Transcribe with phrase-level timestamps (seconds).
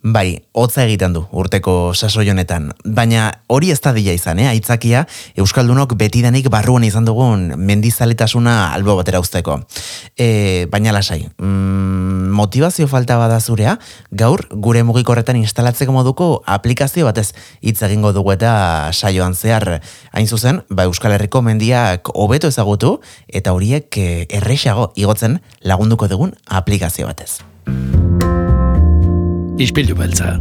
[0.00, 4.46] Bai, hotza egiten du urteko sasoi honetan, baina hori ez da dila izan, eh?
[4.48, 5.02] aitzakia
[5.36, 9.58] Euskaldunok betidanik barruan izan dugun mendizaletasuna albo batera usteko.
[10.16, 13.76] E, baina lasai, mm, motivazio falta bada zurea,
[14.10, 18.54] gaur gure mugikorretan instalatzeko moduko aplikazio batez hitz egingo dugu eta
[18.96, 19.82] saioan zehar
[20.16, 26.32] hain zuzen, ba Euskal Herriko mendiak hobeto ezagutu eta horiek eh, errexago igotzen lagunduko dugun
[26.48, 27.42] aplikazio batez.
[29.60, 30.38] Ispilu beltza,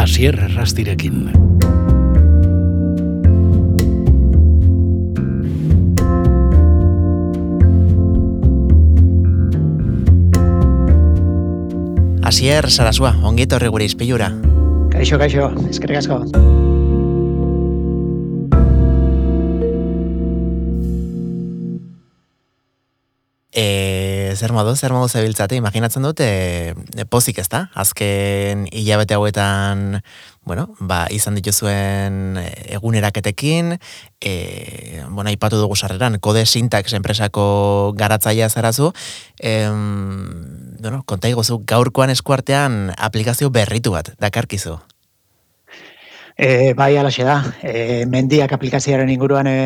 [0.00, 1.26] asier errastirekin.
[12.24, 14.30] Asier, sarasua, ongito horre gure izpilura.
[14.96, 16.22] Kaixo, kaixo, eskerrik asko.
[23.54, 26.74] E, zer modu, zer modu zebiltzate, imaginatzen dut, e,
[27.06, 27.68] pozik ez da?
[27.78, 30.00] Azken hilabete hauetan,
[30.42, 32.40] bueno, ba, izan dituzuen
[32.74, 33.76] eguneraketekin,
[34.18, 38.90] e, bueno, ipatu dugu sarreran, kode syntax enpresako garatzaia zarazu,
[39.38, 44.80] e, bueno, konta iguzu, gaurkoan eskuartean aplikazio berritu bat, dakarkizu.
[46.36, 47.36] E, bai, alaxe da.
[47.62, 49.58] E, mendiak aplikazioaren inguruan e,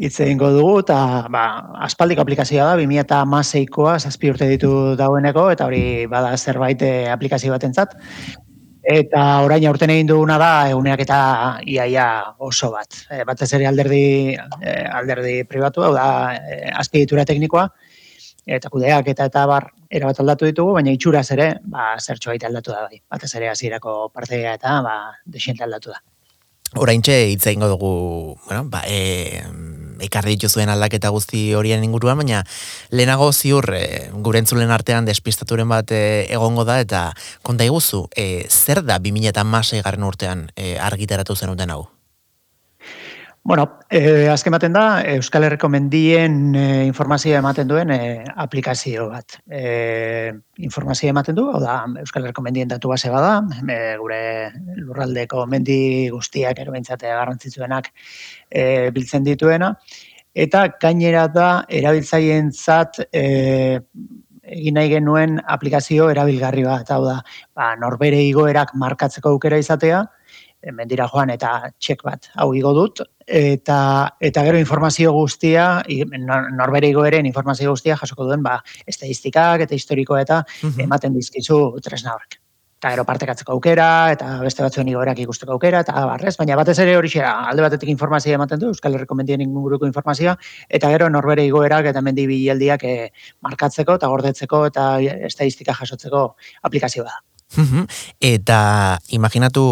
[0.00, 0.96] hitz egingo dugu, eta
[1.28, 1.42] ba,
[1.84, 6.92] aspaldik aplikazioa da, 2000 eta maseikoa, zazpi urte ditu daueneko, eta hori bada zerbait e,
[7.12, 7.92] aplikazio bat entzat.
[8.94, 11.18] Eta orain aurten egin duguna da, eguneak eta
[11.68, 12.06] iaia
[12.38, 12.96] oso bat.
[13.12, 16.08] E, batez ere alderdi, e, alderdi pribatu, hau da,
[16.40, 17.68] e, azpiditura teknikoa,
[18.46, 22.88] eta kudeak eta eta bar erabat aldatu ditugu, baina itxuraz ere, ba, zertxo aldatu da
[22.88, 23.02] bai.
[23.12, 26.00] Batez ere hasierako partea eta ba, desiente aldatu da.
[26.74, 27.90] Oraintxe hitz egingo dugu,
[28.48, 29.42] bueno, ba, e,
[30.02, 32.42] ekarri dituzuen aldaketa guzti horien inguruan, baina
[32.90, 37.06] lehenago ziur e, gure entzulen artean despistaturen bat e, egongo da, eta
[37.46, 41.84] konta iguzu, e, zer da 2000 eta masai garren urtean e, argitaratu zen uten hau?
[43.46, 49.34] Bueno, eh, azken baten da, Euskal Herriko mendien eh, informazioa ematen duen eh, aplikazio bat.
[49.52, 50.32] Eh,
[50.64, 53.34] informazioa ematen du, hau da, Euskal Herriko mendien datu base bada,
[53.68, 54.22] eh, gure
[54.78, 55.76] lurraldeko mendi
[56.08, 57.92] guztiak erobentzate garrantzitsuenak
[58.48, 59.74] eh, biltzen dituena,
[60.32, 63.76] eta gainera da, erabiltzaien zat, eh,
[64.56, 67.20] egin nahi genuen aplikazio erabilgarri bat, hau da,
[67.52, 70.06] ba, norbere igoerak markatzeko aukera izatea,
[70.72, 73.02] mendira joan eta txek bat hau igo dut.
[73.26, 73.78] Eta
[74.20, 75.82] eta gero informazio guztia
[76.52, 80.44] norbere igoeren informazio guztia jasoko duen ba estadistikak eta historiko eta
[80.78, 82.40] ematen dizkizu tresna horrek.
[82.84, 86.98] Eta gero partekatzeko aukera eta beste batzuen igoerak ikusteko aukera eta barrez baina batez ere
[86.98, 90.36] hori alde batetik informazioa ematen du Euskal Herriko mendien inguruko informazioa
[90.68, 93.10] eta gero norbere igoerak eta mendi bilaldiak eh,
[93.40, 96.26] markatzeko eta gordetzeko eta estadistika jasotzeko
[96.68, 97.33] aplikazioa da
[98.20, 99.64] Eta imaginatu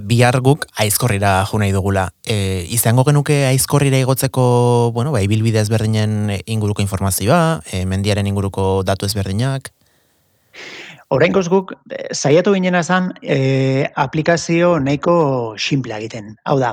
[0.00, 2.10] bihar guk aizkorrira jo nahi dugula.
[2.24, 9.06] E, izango genuke aizkorrira igotzeko, bueno, ba, ibilbide ezberdinen inguruko informazioa, e, mendiaren inguruko datu
[9.06, 9.72] ezberdinak?
[11.14, 16.32] Oraingoz guk eh, saiatu ginena zan e, aplikazio nahiko simple egiten.
[16.44, 16.72] Hau da,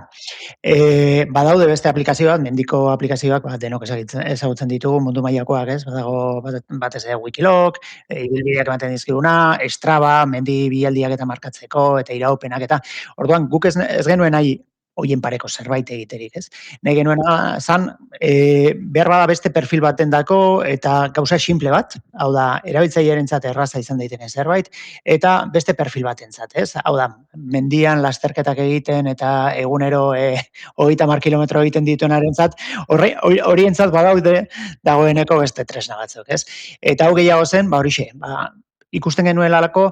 [0.65, 5.83] e, badaude beste aplikazioak, mendiko aplikazioak, bat denok ezagutzen ditugu mundu mailakoak, ez?
[5.85, 6.41] Badago
[6.81, 7.77] batez ere Wikilog,
[8.09, 9.35] e, ibilbideak ematen dizkiguna,
[9.69, 12.81] Strava, mendi bialdiak eta markatzeko eta iraupenak eta
[13.21, 14.57] orduan guk ez, ez genuen nahi
[14.99, 16.49] hoien pareko zerbait egiterik, ez?
[16.85, 17.21] Nei genuen
[17.59, 17.87] zan,
[18.19, 20.37] e, behar bada beste perfil baten dako
[20.67, 24.69] eta gauza simple bat, hau da, erabiltzailearen erraza izan daiteke zerbait,
[25.03, 26.75] eta beste perfil batentzat, ez?
[26.83, 30.37] Hau da, mendian lasterketak egiten eta egunero e,
[30.77, 34.47] hogeita mar kilometro egiten dituenaren zat, horientzat badaude
[34.83, 36.43] dagoeneko beste tresna batzuk, ez?
[36.81, 38.51] Eta hau gehiago zen, ba horixe, ba,
[38.93, 39.91] ikusten genuen lalako,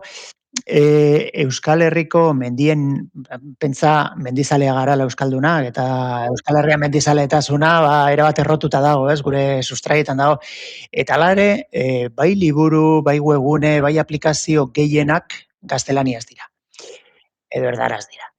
[0.66, 3.12] e, Euskal Herriko mendien
[3.60, 5.86] pentsa mendizalea gara la euskalduna eta
[6.30, 9.22] Euskal Herria mendizaletasuna ba era bat errotuta dago, ez?
[9.22, 10.40] Gure sustraietan dago.
[10.92, 16.52] Eta hala ere, e, bai liburu, bai webgune, bai aplikazio gehienak gaztelaniaz dira.
[17.50, 18.31] Edo erdaraz dira.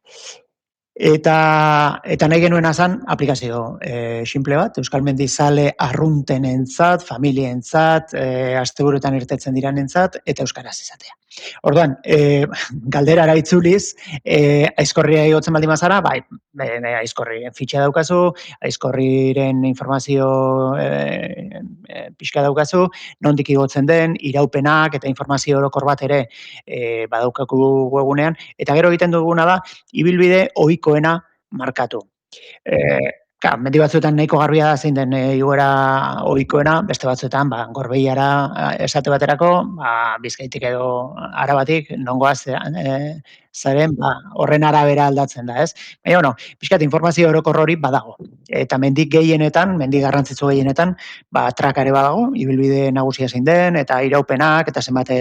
[0.92, 8.26] Eta eta nahi genuen azan aplikazio e, simple bat, Euskal Mendizale arruntenentzat, familientzat, e,
[8.60, 11.16] asteburuetan irtetzen diranentzat eta euskaraz izatea.
[11.64, 12.44] Orduan, e,
[12.92, 16.18] galdera itzuliz, e, aizkorria egotzen baldin mazara, bai,
[16.60, 18.20] e, aizkorri fitxa daukazu,
[18.60, 20.26] aizkorriren informazio
[20.76, 20.88] e,
[21.88, 22.84] e, pixka daukazu,
[23.24, 26.26] nondik igotzen den, iraupenak eta informazio orokor bat ere
[26.66, 27.62] e, badaukaku
[27.94, 29.58] webunean, eta gero egiten duguna da,
[29.92, 30.50] ibilbide
[30.82, 31.18] ohikoena
[31.50, 32.02] markatu.
[32.64, 32.76] E,
[33.42, 35.64] Ka, mendi batzuetan nahiko garbia da zein den e, igoera
[36.30, 38.26] ohikoena, beste batzuetan, ba, gorbeiara
[38.86, 39.48] esate baterako,
[39.80, 40.84] ba, bizkaitik edo
[41.42, 42.94] arabatik, nongoaz, e,
[43.50, 44.12] zaren, ba,
[44.44, 45.74] horren arabera aldatzen da, ez?
[46.04, 46.32] Baina, bueno,
[46.62, 48.14] pixkat informazio orokor hori badago.
[48.62, 50.94] Eta mendik gehienetan, mendik garrantzitzu gehienetan,
[51.34, 55.18] ba, trakare badago, ibilbide nagusia zein den, eta iraupenak, eta zenbate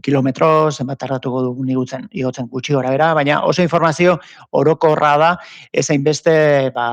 [0.00, 4.18] kilometro, zenbat tardatuko du nigutzen igotzen gutxi gora bera, baina oso informazio
[4.50, 5.30] orokorra da
[5.72, 6.86] ezain beste ba,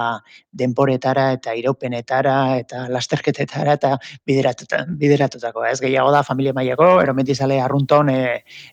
[0.51, 3.95] denporetara eta iraupenetara eta lasterketetara eta
[4.27, 5.65] bideratuta, bideratutako.
[5.69, 8.19] Ez gehiago da familia mailako, eromentizale arrunton e,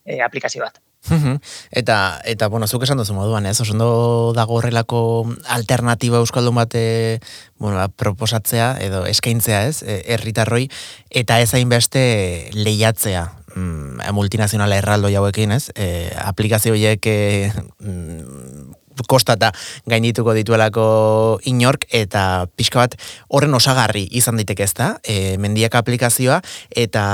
[0.05, 0.82] e, aplikazio bat.
[1.70, 3.61] eta, eta, bueno, zuk esan duzu moduan, ez?
[3.62, 5.00] Osondo dago horrelako
[5.55, 7.20] alternatiba euskaldun bat e,
[7.58, 9.82] bueno, ba, proposatzea edo eskaintzea, ez?
[9.87, 10.67] E, herritarroi
[11.11, 15.70] eta ez beste lehiatzea mm, multinazionala erraldo jauekin, ez?
[15.75, 18.75] E, aplikazio horiek e, mm,
[19.05, 19.50] kostata
[19.85, 20.87] gainituko dituelako
[21.44, 22.94] inork eta pixka bat
[23.29, 27.05] horren osagarri izan daiteke ezta, e, mendiak aplikazioa eta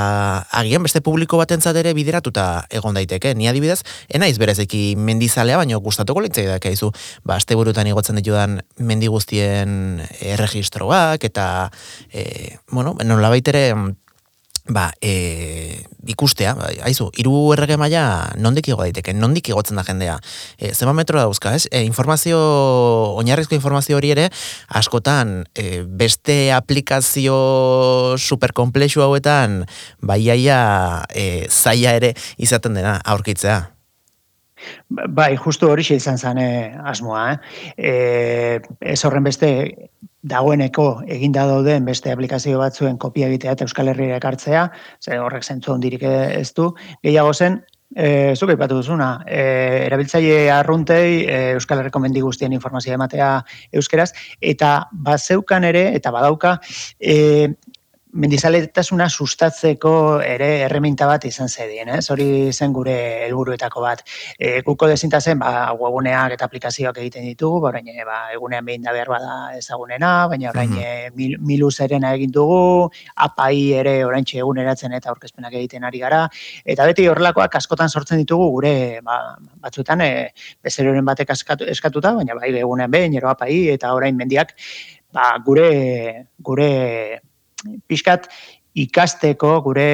[0.60, 3.34] agian beste publiko batentzat ere bideratuta egon daiteke.
[3.34, 6.92] Ni adibidez, enaiz berezeki mendizalea, baino gustatuko litzai da kaizu,
[7.26, 11.46] ba asteburutan igotzen ditudan mendi guztien erregistroak eta
[12.12, 13.72] e, bueno, nolabait ere
[14.72, 18.04] ba, e, ikustea, ba, aizu, iru errege maila
[18.40, 20.18] nondik igo daiteke, nondik igotzen da jendea.
[20.58, 21.66] E, zema metro dauzka, ez?
[21.70, 22.38] E, informazio,
[23.20, 24.28] oinarrizko informazio hori ere,
[24.68, 27.36] askotan, e, beste aplikazio
[28.18, 29.62] superkomplexu hauetan,
[30.00, 30.62] baiaia
[31.14, 33.62] e, zaila ere izaten dena aurkitzea.
[34.88, 37.24] Bai, justu hori izan zen eh, asmoa.
[37.32, 37.38] Eh?
[37.76, 37.92] E,
[38.94, 39.48] ez horren beste
[40.22, 44.68] dagoeneko eginda dauden beste aplikazio batzuen kopia egitea eta Euskal Herriera ekartzea,
[45.02, 46.70] ze horrek zentzu ondirik ez du.
[47.02, 47.60] Gehiago zen,
[47.94, 49.42] e, zuk aipatu duzuna, e,
[49.88, 53.32] erabiltzaile arruntei e, Euskal Herriko mendi guztien informazioa ematea
[53.72, 56.58] euskeraz, eta bazeukan ere, eta badauka,
[57.00, 57.52] e,
[58.12, 62.04] mendizaletasuna sustatzeko ere erreminta bat izan zedien, ez?
[62.12, 62.94] Hori zen gure
[63.26, 64.02] helburuetako bat.
[64.36, 68.84] E, guko dezinta zen, ba, webuneak eta aplikazioak egiten ditugu, ba, orain, ba, egunean behin
[68.84, 72.90] da behar bada ezagunena, baina orain mm mil, milu zerena egin dugu,
[73.24, 76.22] apai ere orain eguneratzen eta aurkezpenak egiten ari gara,
[76.64, 78.74] eta beti horrelakoak askotan sortzen ditugu gure,
[79.04, 79.18] ba,
[79.64, 80.30] batzutan, e,
[80.62, 84.56] bezeroren batek eskatu, eskatuta, baina bai, egunean behin, ero apai, eta orain mendiak,
[85.12, 85.68] ba, gure,
[86.40, 86.72] gure
[87.88, 88.28] pixkat
[88.72, 89.84] ikasteko, gure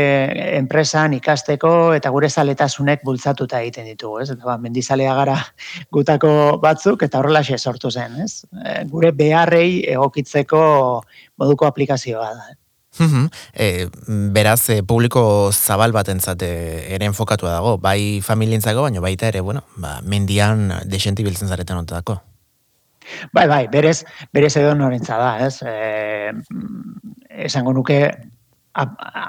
[0.59, 4.29] enpresan ikasteko eta gure zaletasunek bultzatuta egiten ditugu, ez?
[4.35, 5.37] Eta ba, mendizalea gara
[5.95, 6.31] gutako
[6.63, 8.45] batzuk eta horrela sortu zen, ez?
[8.55, 10.63] E, gure beharrei egokitzeko
[11.39, 12.49] moduko aplikazioa da.
[13.55, 13.89] E,
[14.35, 16.49] beraz, e, publiko zabal bat entzate
[16.95, 22.21] ere enfokatua dago, bai familientzako, baina baita ere, bueno, ba, mendian desenti biltzen zareten ontako.
[23.33, 25.63] Bai, bai, berez, berez edo norentza da, ez?
[25.63, 26.33] E,
[27.49, 27.99] esango nuke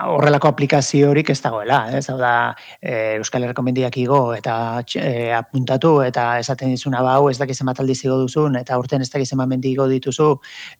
[0.10, 2.04] horrelako aplikazio horik ez dagoela, ez?
[2.12, 7.30] Hau da, e, Euskal Herriko mendiak igo eta e, apuntatu eta esaten dizuna ba, hau
[7.32, 10.30] ez dakiz emataldi zigo duzun eta urten ez dakiz mendi igo dituzu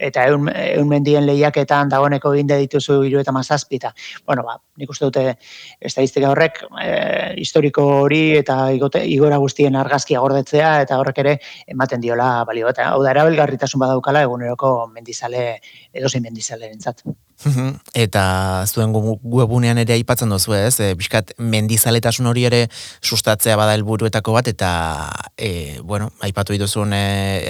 [0.10, 3.94] eta eun, eun mendien lehiaketan dagoeneko ginde dituzu iru eta mazazpita.
[4.26, 5.26] Bueno, ba, nik uste dute
[5.80, 6.90] estadistika horrek e,
[7.42, 11.38] historiko hori eta igote, igora guztien argazkia gordetzea eta horrek ere
[11.68, 12.70] ematen diola balio.
[12.70, 15.50] Eta hau da, erabilgarritasun badaukala eguneroko mendizale,
[15.94, 17.04] edozein mendizale entzat.
[17.96, 18.24] Eta
[18.68, 22.66] zuen webunean ere aipatzen duzu ez, e, biskat mendizaletasun hori ere
[23.02, 24.72] sustatzea bada helburuetako bat, eta,
[25.38, 27.06] e, bueno, aipatu dituzun e,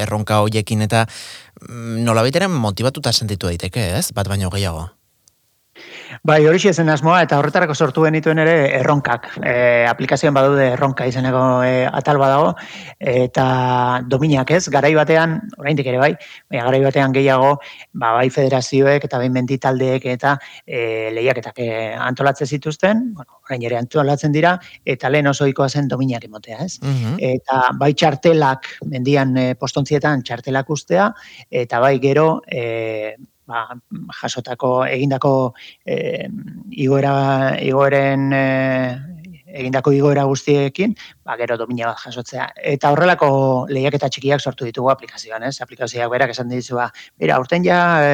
[0.06, 4.90] erronka hoiekin eta mm, nola baiteren motivatuta sentitu daiteke ez, bat baino gehiago.
[6.24, 9.28] Bai, hori zen asmoa, eta horretarako sortu genituen ere erronkak.
[9.46, 12.54] E, aplikazioan badaude erronka izeneko e, atal badago,
[13.00, 13.46] eta
[14.10, 16.12] dominak ez, garai batean, oraindik ere bai,
[16.50, 17.56] baina garai batean gehiago,
[17.94, 20.36] ba, bai federazioek eta bai menditaldeek eta
[20.66, 21.72] e, lehiaketak e,
[22.10, 26.80] antolatzen zituzten, bueno, orain ere antolatzen dira, eta lehen oso ikoa zen dominak emotea, ez?
[26.82, 27.18] Mhm.
[27.36, 31.12] Eta bai txartelak, mendian e, postontzietan txartelak ustea,
[31.50, 33.16] eta bai gero, e,
[33.50, 33.66] ba,
[34.22, 35.34] jasotako egindako
[35.86, 36.28] e,
[36.86, 37.14] igoera
[37.66, 38.46] igoeren e,
[39.50, 40.94] egindako igoera guztiekin,
[41.30, 42.48] ba, gero domina bat jasotzea.
[42.74, 43.30] Eta horrelako
[43.70, 45.60] lehiaketa txikiak sortu ditugu aplikazioan, ez?
[45.62, 46.88] Aplikazioak berak esan dizu, ba,
[47.22, 48.14] mira, urten ja e,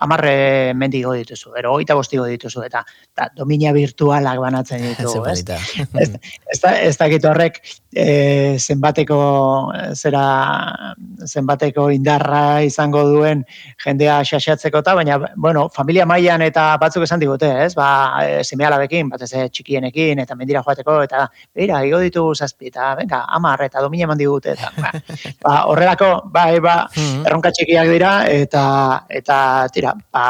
[0.00, 2.82] amarre mendigo dituzu, ero oita bostigo dituzu, eta,
[3.12, 5.42] eta domina virtualak banatzen ditugu, ez?
[5.44, 6.08] ez,
[6.56, 7.60] ez, ez, ez horrek
[7.92, 9.18] e, zenbateko
[9.92, 10.24] zera
[11.26, 13.44] zenbateko indarra izango duen
[13.84, 17.74] jendea xaxatzeko eta, baina, bueno, familia mailan eta batzuk esan digute, ez?
[17.76, 18.42] Ba, e,
[18.76, 23.82] bekin, batez txikienekin, eta mendira joateko, eta, beira, igo ditu zazpi, eta, venga, amar, eta
[23.84, 24.92] domine eman digute, eta, ba,
[25.42, 28.62] ba, horrelako, bai, ba, mm erronka txikiak dira, eta,
[29.20, 29.38] eta,
[29.74, 30.26] tira, ba,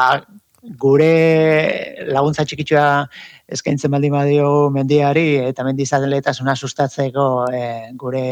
[0.81, 3.07] gure laguntza txikitxoa
[3.47, 7.61] eskaintzen baldin badio mendiari eta mendizaletasuna sustatzeko e,
[7.99, 8.25] gure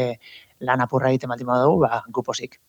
[0.65, 2.59] lan apurra egiten baldin badugu, ba, guposik.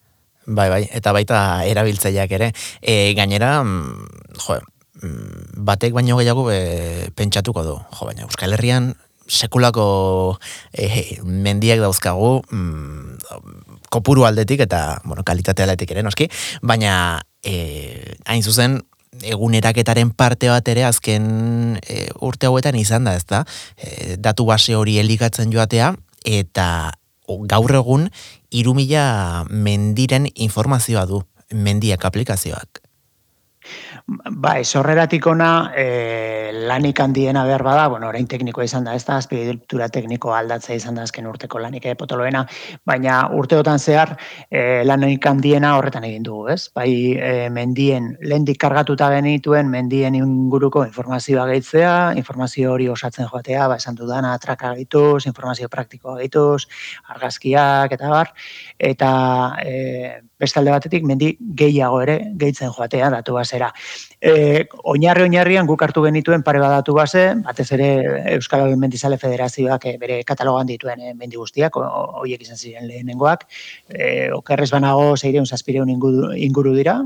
[0.47, 2.53] Bai, bai, eta baita erabiltzaileak ere.
[2.79, 4.61] E, gainera, mm, jo,
[5.03, 7.75] mm, batek baino gehiago e, pentsatuko du.
[7.99, 8.93] Jo, baina Euskal Herrian
[9.27, 10.39] sekulako
[10.73, 13.19] e, mendiak dauzkagu mm,
[13.91, 16.29] kopuru aldetik eta bueno, kalitate aldetik ere noski,
[16.63, 18.81] baina e, hain zuzen
[19.25, 23.45] eguneraketaren parte bat ere azken e, urte hauetan izan da, ezta?
[23.77, 25.95] E, datu base hori elikatzen joatea
[26.27, 26.69] eta
[27.51, 28.09] gaur egun
[28.55, 32.86] irumila mendiren informazioa du, mendiak aplikazioak.
[34.07, 39.17] Bai, sorreratik ona e, lanik handiena behar bada, bueno, orain teknikoa izan da, ez da,
[39.19, 42.45] azpidiltura tekniko aldatzea izan da azken urteko lanik e, potoloena,
[42.87, 44.13] baina urteotan zehar
[44.47, 46.69] e, lanik handiena horretan egin dugu, ez?
[46.79, 46.87] Bai,
[47.19, 53.99] e, mendien, lehendik kargatuta genituen, mendien inguruko informazioa gehitzea, informazio hori osatzen joatea, ba, esan
[53.99, 56.69] dudana, traka gehituz, informazio praktikoa gehituz,
[57.11, 58.31] argazkiak, eta bar,
[58.93, 59.11] eta
[59.67, 63.71] e, bestalde batetik mendi gehiago ere gehitzen joatea datu basera.
[64.21, 67.89] E, oinarri oinarrian guk hartu genituen pare badatu base, batez ere
[68.35, 73.47] Euskal Mendizale Federazioak e, bere katalogan dituen e, mendi guztiak, horiek izan ziren lehenengoak,
[73.89, 77.01] e, okerrez banago zeireun zazpireun inguru, inguru dira,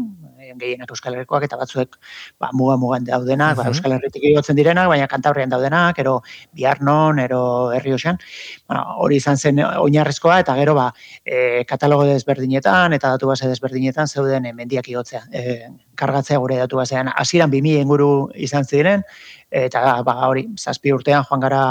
[0.58, 1.96] gehienak Euskal Herrikoak eta batzuek
[2.40, 6.20] ba, muga mugan daudenak, ba, Euskal Herritik igotzen direnak, baina kantabrian daudenak, ero
[6.56, 7.42] biarnon, ero
[7.72, 10.92] herri Bueno, hori izan zen oinarrizkoa eta gero ba,
[11.24, 15.22] e, katalogo desberdinetan eta datu base desberdinetan zeuden e, mendiak igotzea.
[15.32, 17.10] E, kargatzea gure datu basean.
[17.14, 19.02] Hasieran 2000 inguru izan ziren,
[19.50, 21.62] eta ba, hori, zazpi urtean joan gara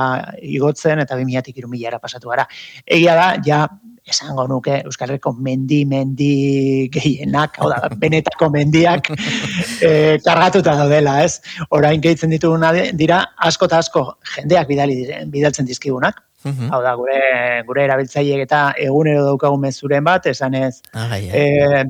[0.42, 2.46] igotzen eta 2000-tik irumila pasatu gara.
[2.86, 3.64] Egia da, ja,
[4.10, 6.32] esango nuke Euskal Herriko mendi, mendi
[6.94, 9.92] gehienak, hau da, benetako mendiak e,
[10.26, 11.40] kargatuta daudela, ez?
[11.76, 16.70] Orain gehitzen dituguna dira, asko eta asko jendeak bidali, bidaltzen dizkigunak, Uhum.
[16.72, 17.18] Hau da, gure,
[17.68, 21.82] gure erabiltzaileek eta egunero daukagun mezuren bat, esan ez, ah, e,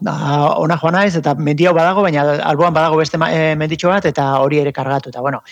[0.00, 0.14] da,
[0.58, 4.58] ona joan naiz, eta mendiau badago, baina alboan badago beste e, menditxo bat, eta hori
[4.62, 5.42] ere kargatu, eta bueno,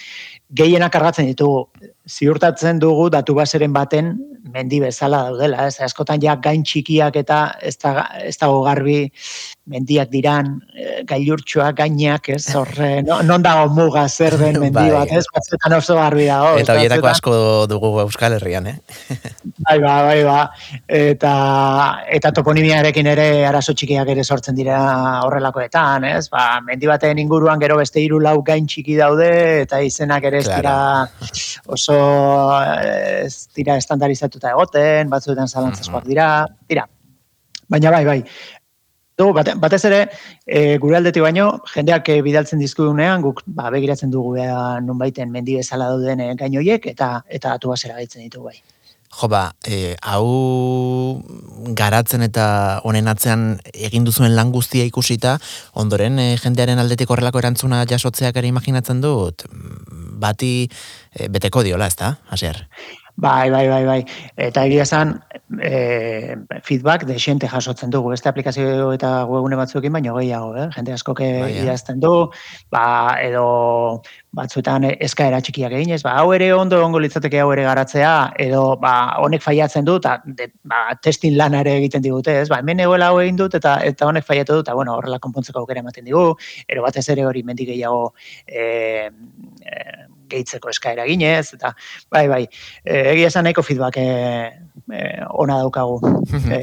[0.59, 1.69] gehienak kargatzen ditugu,
[2.07, 4.17] ziurtatzen dugu datu baseren baten
[4.53, 9.11] mendi bezala daudela, ez askotan ja gain txikiak eta ez, da, ez dago garbi
[9.67, 14.91] mendiak diran e, gainak, ez horre, no, non dago muga zer den mendi bai.
[14.95, 16.55] bat, ez batzuetan oso garbi dago.
[16.63, 17.35] Eta horietako asko
[17.71, 18.77] dugu Euskal Herrian, eh?
[19.67, 20.39] bai, ba, bai, ba.
[20.87, 21.35] Eta,
[22.19, 24.79] eta toponimiarekin ere arazo txikiak ere sortzen dira
[25.27, 26.29] horrelakoetan, ez?
[26.31, 29.31] Ba, mendi baten inguruan gero beste hiru lau gain txiki daude
[29.65, 30.77] eta izenak ere ez dira
[31.67, 31.97] oso
[32.63, 33.77] ez dira
[34.37, 36.87] estandarizatuta egoten, batzuetan zalantzazkoak dira, dira.
[37.69, 38.23] Baina bai, bai,
[39.17, 40.11] Du, bate, batez ere,
[40.45, 45.31] e, gure aldetik baino, jendeak e, bidaltzen dizkudunean, guk ba, begiratzen dugu beha nun baiten
[45.33, 48.59] mendi bezala dauden e, gainoiek, eta eta atu basera gaitzen ditu bai.
[49.17, 51.23] Jo ba, e, hau
[51.81, 55.39] garatzen eta honen atzean egin duzuen lan guztia ikusita,
[55.73, 59.49] ondoren e, jendearen aldetik horrelako erantzuna jasotzeak ere imaginatzen dut,
[60.21, 62.67] bati e, beteko diola, ez da, Asier?
[63.19, 64.01] Bai, bai, bai, bai.
[64.37, 65.15] Eta egia esan,
[65.63, 68.11] e, feedback de xente jasotzen dugu.
[68.13, 70.67] Beste aplikazio eta webune batzuekin baino gehiago, eh?
[70.75, 72.11] Jente asko ke bai, idazten du,
[72.71, 74.03] ba, edo
[74.37, 78.93] batzuetan eskaera txikiak egin, ba, hau ere ondo ongo litzateke hau ere garatzea, edo, ba,
[79.25, 80.19] honek faiatzen du, eta,
[80.69, 84.11] ba, testin lana ere egiten digute, ez, ba, hemen egoela hau egin dut, eta, eta
[84.11, 86.27] honek faiatu dut, eta, bueno, horrela konpontzeko aukera ematen digu,
[86.69, 88.13] ero batez ere hori mendik gehiago,
[88.45, 89.09] e,
[90.31, 91.73] gehitzeko eskaera ginez, eta
[92.13, 92.43] bai, bai,
[92.85, 94.07] e, egia esan nahiko feedback e,
[94.93, 95.03] e,
[95.43, 96.01] ona daukagu
[96.51, 96.61] e,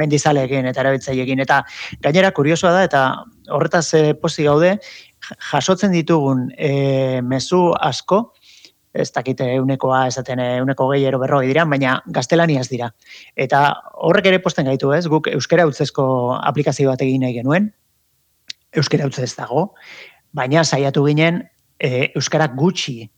[0.00, 1.62] mendizaleekin eta erabiltzaileekin, eta
[2.04, 3.04] gainera kuriosoa da, eta
[3.54, 4.76] horretaz e, posi gaude,
[5.50, 8.26] jasotzen ditugun e, mezu asko,
[8.96, 12.88] ez dakite eunekoa esaten euneko gehi ero berroi dira, baina gaztelaniaz dira.
[13.36, 13.62] Eta
[14.08, 16.06] horrek ere posten gaitu ez, guk euskera utzezko
[16.38, 17.68] aplikazio bat egin nahi genuen,
[18.76, 19.68] euskera utzez dago,
[20.36, 21.42] baina saiatu ginen
[21.78, 23.10] e, euskara gutxi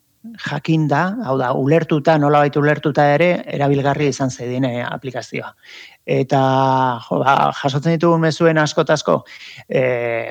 [0.42, 5.52] jakinda, hau da, ulertuta, nola baitu ulertuta ere, erabilgarri izan zedin e, aplikazioa.
[6.08, 6.40] Eta,
[7.06, 9.20] jo, ba, jasotzen ditugu mezuen asko-tasko,
[9.68, 9.82] e,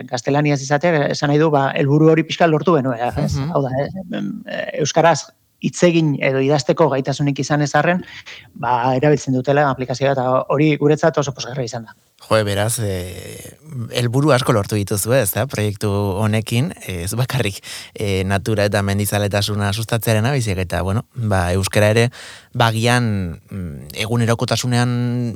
[0.10, 3.34] gaztelaniaz izatea, esan nahi du, ba, elburu hori pixka lortu benuen, ez?
[3.54, 5.22] Hau da, e, euskaraz
[5.66, 8.04] itzegin edo idazteko gaitasunik izan ezarren,
[8.54, 11.96] ba, erabiltzen dutela aplikazioa eta hori guretzat oso posgarra izan da.
[12.28, 13.56] Jo, beraz, e,
[13.96, 17.60] elburu asko lortu dituzu ez, da, proiektu honekin, ez bakarrik
[17.94, 22.08] e, natura eta mendizaletasuna sustatzearen abiziak, eta, bueno, ba, euskara ere,
[22.58, 24.92] bagian mm, egunerokotasunean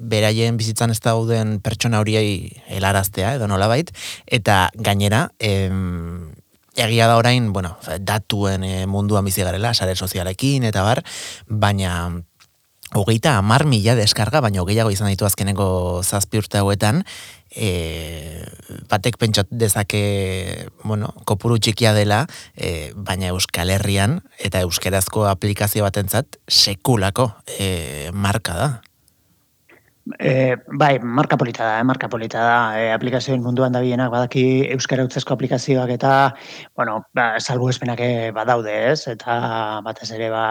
[0.09, 3.93] beraien bizitzan ez dauden pertsona horiei helaraztea, edo nolabait,
[4.25, 6.30] eta gainera, em,
[6.75, 11.03] Egia da orain, bueno, datuen e, munduan bizi garela, sare sozialekin eta bar,
[11.47, 12.23] baina
[12.95, 15.65] hogeita amar mila deskarga, baina hogeiago izan ditu azkeneko
[16.03, 17.03] zazpi urte hauetan,
[17.51, 18.43] e,
[18.91, 22.25] batek pentsat dezake, bueno, kopuru txikia dela,
[22.55, 28.71] e, baina Euskal Herrian eta euskerazko aplikazio batentzat sekulako e, marka da.
[30.19, 34.43] E, bai, marka polita da, eh, marka polita da, e, aplikazioen munduan da bienak, badaki
[34.73, 36.13] euskara utzezko aplikazioak eta,
[36.75, 38.01] bueno, ba, salbu espenak
[38.33, 39.35] badaude ez, eta
[39.85, 40.45] batez ere, ba,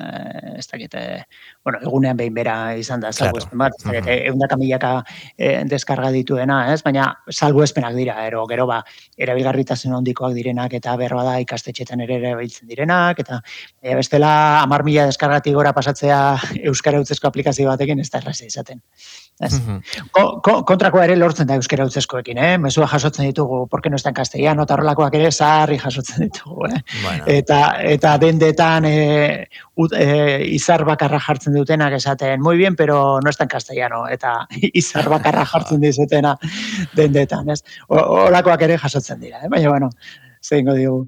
[0.00, 1.24] eh, ez dakit, eh,
[1.64, 4.90] bueno, egunean behin bera izan da, salgu espen bat, ez dakit, egun da kamilaka
[5.38, 6.82] eh, deskarga dituena, ez?
[6.84, 8.82] baina salgu espenak dira, ero, gero ba,
[9.16, 13.40] erabilgarritasun ondikoak direnak, eta berroa da ikastetxetan ere erabiltzen direnak, eta
[13.80, 16.20] e, bestela, amar mila deskargatik gora pasatzea
[16.68, 18.82] Euskara Utzesko aplikazio batekin, ez da errazi izaten.
[19.42, 19.56] Ez?
[20.68, 22.58] kontrakoa ere lortzen da Euskara Utzezkoekin, eh?
[22.60, 26.82] mesua jasotzen ditugu, porque no está en castellano, eta horrelakoak ere sarri jasotzen ditugu, eh?
[27.40, 29.48] Eta, eta dendetan, e,
[29.96, 30.08] e,
[30.52, 34.46] izar bakarra jartzen dutenak esaten, muy bien, pero no está en castellano, eta
[34.82, 36.36] izar bakarra jartzen dizutena
[36.94, 37.62] dendetan, ez?
[37.88, 39.50] Olakoak ere jasotzen dira, eh?
[39.50, 39.90] baina, bueno,
[40.42, 41.04] zein digu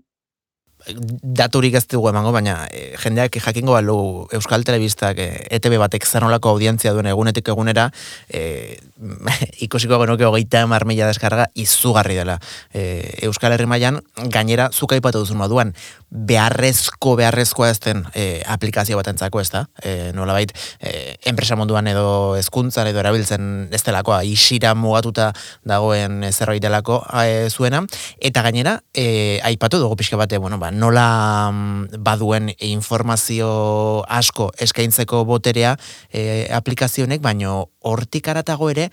[0.87, 3.97] daturik ez dugu emango, baina e, jendeak jakingo balu
[4.37, 7.89] Euskal Telebistak e, eh, ETB batek zanolako audientzia duen egunetik egunera,
[8.29, 8.79] e,
[9.65, 12.39] ikusiko genuke hogeita marmila deskarga izugarri dela.
[12.73, 14.01] E, Euskal Herri mailan
[14.33, 15.75] gainera zuka ipatu duzun moduan,
[16.11, 21.89] beharrezko beharrezkoa ez den e, aplikazio batentzako ez da, e, nola bait, e, enpresa munduan
[21.91, 25.33] edo hezkuntzan edo erabiltzen ez delakoa, isira mugatuta
[25.67, 27.83] dagoen zerbait delako e, zuena,
[28.21, 31.07] eta gainera, e, aipatu dugu pixka bate, bueno, ba, nola
[31.53, 35.77] mm, baduen informazio asko eskaintzeko boterea
[36.11, 38.86] e, aplikazionek, baino hortik aratago ere,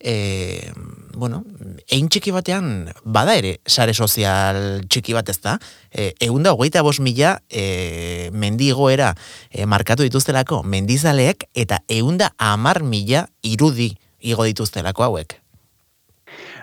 [0.00, 0.72] e,
[1.14, 1.42] bueno,
[1.88, 5.56] egin txiki batean, bada ere, sare sozial txiki bat ez da,
[5.90, 9.14] e, egun da, hogeita bos mila e, mendigoera
[9.50, 15.40] e, markatu dituztelako mendizaleek, eta egun da, amar mila irudi igo dituztelako hauek.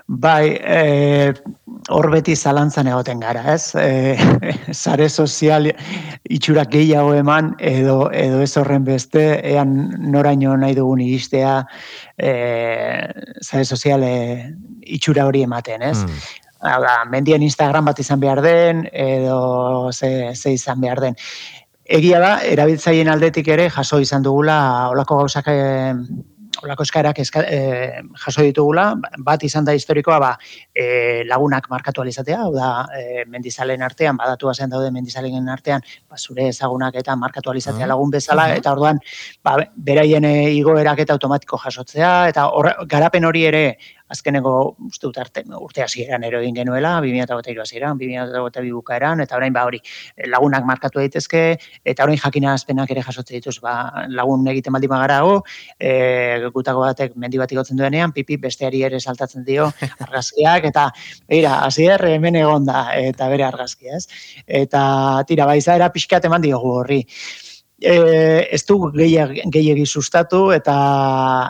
[0.06, 1.34] Bai, e,
[1.90, 3.72] hor beti zalantzan egoten gara, ez?
[3.80, 4.18] E,
[4.74, 5.70] sare sozial
[6.30, 9.74] itxurak gehiago eman, edo, edo ez horren beste, ean
[10.12, 11.62] noraino nahi dugun iristea,
[12.18, 12.34] e,
[13.40, 14.14] sare sozial e,
[14.84, 15.98] itxura hori ematen, ez?
[16.04, 16.24] Mm.
[16.64, 21.16] Hala, mendian Instagram bat izan behar den, edo ze, ze izan behar den.
[21.84, 25.48] Egia da, erabiltzaien aldetik ere, jaso izan dugula, olako gauzak
[26.64, 28.86] olako eskaerak eska, e, jaso ditugula,
[29.26, 30.32] bat izan da historikoa ba,
[30.76, 36.18] e, lagunak markatu alizatea, hau da e, mendizalen artean, badatu zen daude mendizalen artean, ba,
[36.18, 39.02] zure ezagunak eta markatu alizatea lagun bezala, eta orduan
[39.44, 42.50] ba, beraien igoerak eta automatiko jasotzea, eta
[42.88, 43.64] garapen hori ere
[44.14, 44.54] azkeneko
[44.88, 49.66] uste dut arte, urte hasieran ero egin genuela, 2023 hasieran, 2022 bukaeran eta orain ba
[49.68, 49.82] hori
[50.30, 51.44] lagunak markatu daitezke
[51.84, 55.40] eta orain jakina azpenak ere jasotze dituz, ba, lagun egiten baldin bagarago,
[55.80, 59.70] eh gutako batek mendi bat igotzen duenean, pipi besteari ere saltatzen dio
[60.06, 60.90] argazkiak eta
[61.30, 64.08] beira, hasier hemen egonda eta bere argazkia, ez?
[64.48, 64.84] Eta
[65.28, 67.04] tira baizaera pixkat eman diogu horri
[67.82, 70.76] e, ez du gehiagi sustatu eta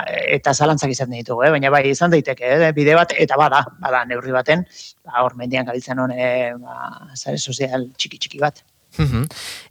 [0.08, 1.52] eta zalantzak izan ditugu, eh?
[1.54, 2.72] baina bai izan daiteke, eh?
[2.76, 4.66] bide bat, eta bada, bada neurri baten,
[5.06, 8.64] ba, hor mendian gabiltzen hone, ba, zare sozial txiki-txiki bat.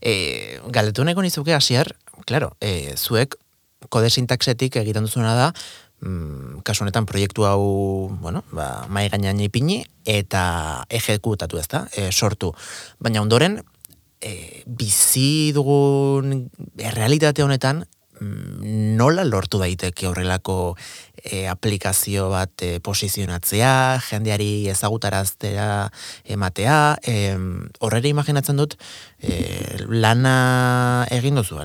[0.00, 1.94] e, galdetu neko nizuke hasier,
[2.26, 3.36] claro, e, zuek
[3.90, 5.48] kode sintaxetik egiten duzuna da,
[6.02, 12.10] mm, kasu honetan proiektu hau, bueno, ba, mai gainean ipini eta ejekutatu ez da, e,
[12.10, 12.52] sortu.
[13.00, 13.60] Baina ondoren,
[14.22, 16.48] e, bizi dugun
[16.94, 17.84] realitate honetan
[18.20, 20.74] mm, nola lortu daiteke horrelako
[21.22, 23.74] e, aplikazio bat e, posizionatzea,
[24.08, 25.68] jendeari ezagutaraztea
[26.24, 27.16] ematea, e,
[27.80, 28.78] horrere imaginatzen dut
[29.20, 31.60] e, lana egin duzu,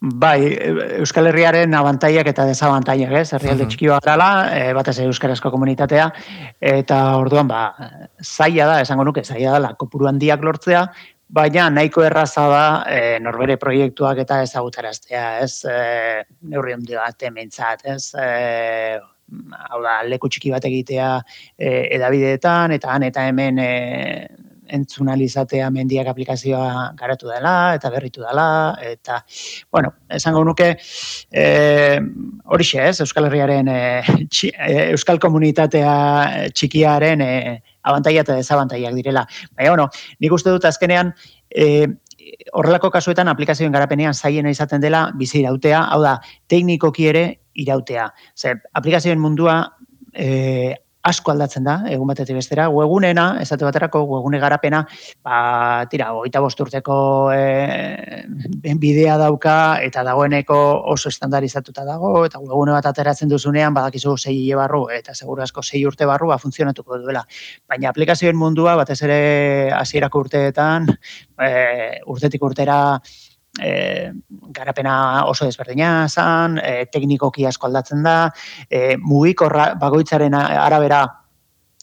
[0.00, 0.56] Bai,
[0.96, 3.34] Euskal Herriaren abantaiak eta desabantaiak, ez?
[3.36, 4.00] Herrialde uh -huh.
[4.00, 6.10] garala, e, batez euskarazko komunitatea
[6.58, 7.74] eta orduan ba
[8.22, 10.86] zaila da, esango nuke zaila da kopuru handiak lortzea,
[11.28, 15.64] baina nahiko erraza da e, norbere proiektuak eta ezagutaraztea, ez?
[15.64, 18.14] E, neurri handi bat hementzat, ez?
[18.14, 18.98] E,
[19.70, 21.20] hau da, leku txiki bat egitea
[21.58, 24.28] e, edabideetan, eta han eta hemen e,
[24.76, 29.20] entzunalizatea mendiak aplikazioa garatu dela, eta berritu dela, eta,
[29.72, 30.70] bueno, esango nuke,
[31.30, 31.44] e,
[32.44, 34.02] horixe ez, Euskal Herriaren, e,
[34.90, 37.32] Euskal Komunitatea txikiaren e,
[37.82, 39.26] abantaia eta desabantaiak direla.
[39.56, 39.88] Baina, bueno,
[40.20, 41.14] nik uste dut azkenean,
[41.50, 41.86] e,
[42.52, 46.18] horrelako kasuetan aplikazioen garapenean zaiena izaten dela bizi irautea, hau da,
[46.50, 47.24] teknikoki ere
[47.58, 48.10] irautea.
[48.36, 49.62] Zer, aplikazioen mundua
[50.12, 54.82] e, asko aldatzen da, egun batetik bestera, webunena, esate baterako, webune garapena,
[55.24, 56.96] ba, tira, oita bosturteko
[57.32, 59.54] e, bidea dauka,
[59.86, 60.58] eta dagoeneko
[60.92, 65.86] oso estandarizatuta dago, eta webune bat ateratzen duzunean, badakizu zei barru, eta seguru asko zei
[65.88, 67.24] urte barru, ba, funtzionatuko duela.
[67.68, 69.20] Baina aplikazioen mundua, batez ere
[69.76, 70.90] hasierako urteetan,
[71.40, 71.50] e,
[72.12, 72.80] urtetik urtera,
[73.58, 74.12] e,
[74.54, 78.18] garapena oso desberdina zan, e, teknikoki asko aldatzen da,
[78.68, 81.06] e, mugikorra bagoitzaren arabera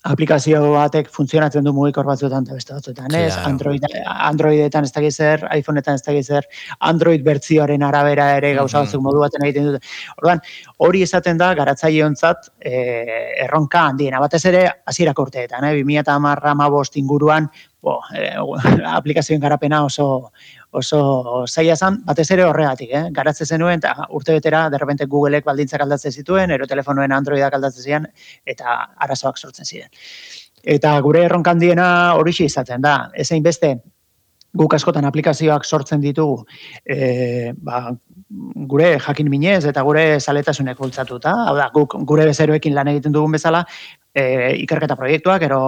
[0.07, 3.33] aplikazio batek funtzionatzen du mugikor batzuetan eta beste batzuetan, ez?
[3.49, 6.47] Android, Androidetan ez dakiz zer, iPhoneetan ez dakiz zer,
[6.91, 9.81] Android bertzioaren arabera ere gauza batzuk modu baten egiten dute.
[10.21, 10.43] Orduan,
[10.87, 14.21] hori esaten da garatzaileontzat eh erronka handiena.
[14.23, 17.49] Batez ere hasierako urteetan, eh 2010 inguruan,
[17.81, 18.35] bo, eh,
[18.85, 20.31] aplikazioen garapena oso
[20.77, 23.03] oso zaila zen, batez ere horregatik, eh?
[23.15, 28.07] garatze zenuen, eta urte betera, derrepente Googleek baldintzak aldatzen zituen, ero telefonoen Androidak aldatzen ziren,
[28.45, 29.89] eta arazoak sortzen ziren.
[30.63, 31.87] Eta gure erronkandiena
[32.19, 33.77] hori izaten da, ezein beste,
[34.57, 36.41] guk askotan aplikazioak sortzen ditugu,
[36.85, 37.93] e, ba,
[38.69, 43.37] gure jakin minez eta gure saletasunek bultzatuta, hau da, guk gure bezeroekin lan egiten dugun
[43.37, 43.63] bezala,
[44.17, 44.23] e,
[44.63, 45.59] ikerketa proiektuak, ero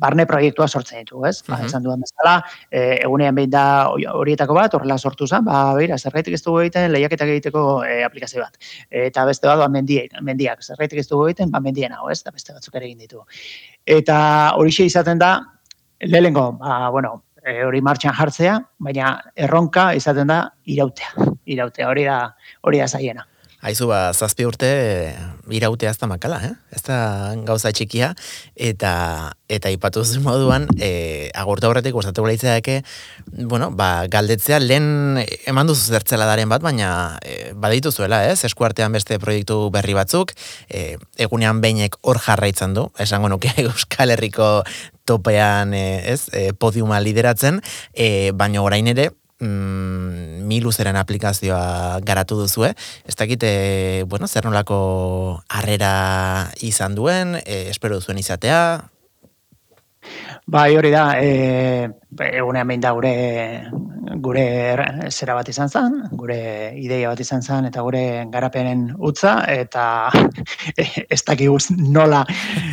[0.00, 1.36] barne proiektua sortzen ditu, ez?
[1.48, 2.38] Ba, esan duan bezala,
[2.70, 6.90] e, egunean behin da horietako bat, horrela sortu zen, ba, beira, zerraitik ez dugu egiten
[6.94, 8.58] lehiaketak egiteko e, aplikazio bat.
[9.04, 12.22] Eta beste bat, ba, mendiak, mendiak, zerraitik ez dugu egiten, ba, mendien hau, ez?
[12.24, 13.24] Da beste batzuk ere egin ditu.
[13.98, 14.18] Eta
[14.56, 15.32] hori izaten da,
[16.06, 21.28] lehengo, ba, bueno, e, hori martxan jartzea, baina erronka izaten da irautea.
[21.48, 22.22] Irautea, hori da,
[22.64, 23.26] hori da zaiena.
[23.58, 24.68] Aizu ba, zazpi urte
[25.50, 26.52] irautea ez da makala, eh?
[26.70, 28.12] ez da gauza txikia,
[28.54, 28.92] eta
[29.50, 32.82] eta ipatu zuen moduan, e, agurta horretik gustatu eke,
[33.32, 38.44] bueno, ba, galdetzea lehen eman duzu zertzela daren bat, baina e, baditu zuela, ez?
[38.44, 40.32] Eskuartean beste proiektu berri batzuk,
[40.68, 44.62] e, egunean beinek hor jarraitzen du, esango nuke Euskal Herriko
[45.04, 47.60] topean, ez, e, podiuma lideratzen,
[47.92, 49.10] e, baina orain ere,
[49.40, 52.74] mm, miluzeren aplikazioa garatu duzue.
[53.06, 58.90] Ez dakite, bueno, zer nolako harrera izan duen, e, espero duzuen izatea,
[60.48, 61.90] Bai, hori da, e,
[62.24, 63.10] egunean behin da gure,
[64.24, 64.44] gure
[65.10, 66.38] zera bat izan zen, gure
[66.80, 68.00] ideia bat izan zen, eta gure
[68.32, 69.82] garapenen utza, eta
[71.16, 72.22] ez dakiguz nola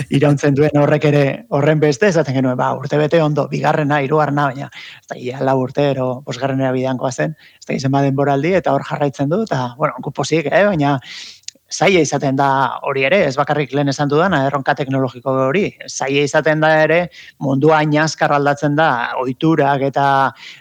[0.07, 4.71] irauntzen duen horrek ere horren beste, esaten genuen, ba, urte bete ondo, bigarrena, irugarrena, baina,
[5.01, 8.71] ez da, ia, la urte, ero, bosgarrenera bidankoa zen, ez da, izan baden boraldi, eta
[8.71, 10.95] hor jarraitzen du, eta, bueno, gupozik, eh, baina,
[11.71, 12.47] zaila izaten da
[12.85, 15.65] hori ere, ez bakarrik lehen esan dudan, erronka teknologiko hori.
[15.89, 16.99] Zaila izaten da ere,
[17.41, 18.89] mundua ainazkar aldatzen da,
[19.21, 20.05] oiturak eta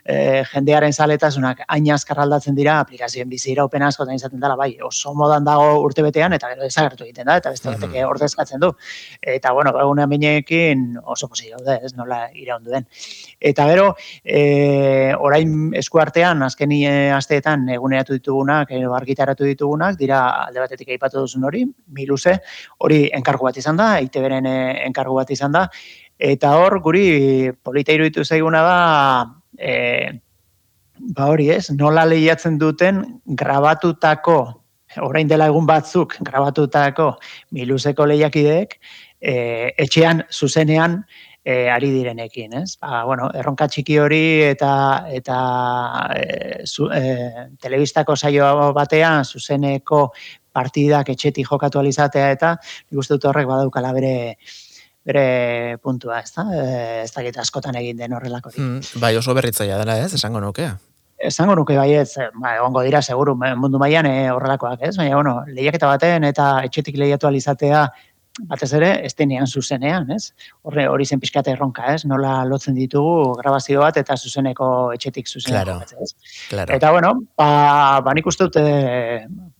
[0.05, 5.45] e, jendearen zaletasunak ainazkar aldatzen dira, aplikazioen bizi iraupen asko izaten dela, bai, oso modan
[5.45, 8.09] dago urte betean, eta gero desagertu egiten da, eta beste mm -hmm.
[8.09, 8.73] ordezkatzen du.
[9.21, 12.87] Eta, bueno, egunean bineekin oso posi gaude, ez nola iraunduen.
[13.41, 13.95] Eta gero,
[14.25, 21.45] e, orain eskuartean, azkeni asteetan eguneratu ditugunak, edo argitaratu ditugunak, dira alde batetik aipatu duzun
[21.45, 21.65] hori,
[21.97, 22.39] miluze,
[22.79, 25.69] hori enkargu bat izan da, ITB-ren eh, enkargu bat izan da,
[26.19, 28.79] eta hor, guri polita iruditu zaiguna da,
[29.59, 29.73] e,
[31.15, 34.39] ba hori ez, nola lehiatzen duten grabatutako,
[35.03, 37.15] orain dela egun batzuk, grabatutako
[37.57, 38.79] miluzeko lehiakideek,
[39.21, 39.35] e,
[39.81, 41.01] etxean, zuzenean,
[41.45, 42.77] e, ari direnekin, ez?
[42.81, 44.73] Ba, bueno, erronka txiki hori eta
[45.13, 45.39] eta
[46.17, 50.09] e, zu, e, telebistako saio batean zuzeneko
[50.55, 54.15] partidak etxetik jokatu alizatea eta nik uste dut horrek badaukala bere
[55.05, 56.47] bere puntua, ez da?
[57.05, 58.55] Ez da askotan egin den horrelako.
[58.57, 60.15] Hmm, bai, oso berritzaia dela, ez?
[60.17, 60.79] Esango nukea.
[61.25, 64.97] Esango nuke bai ez, ba, egongo dira seguru mundu mailan e, horrelakoak, ez?
[64.97, 67.85] Baina, bueno, lehiaketa baten eta etxetik lehiatu alizatea
[68.51, 70.33] batez ere, ez denean zuzenean, ez?
[70.67, 72.03] Horre, hori zen pixkate erronka, ez?
[72.11, 74.67] Nola lotzen ditugu grabazio bat eta zuzeneko
[74.97, 75.79] etxetik zuzeneko.
[75.85, 76.09] Claro,
[76.51, 76.75] claro.
[76.75, 78.65] Eta, bueno, ba, ba nik uste dute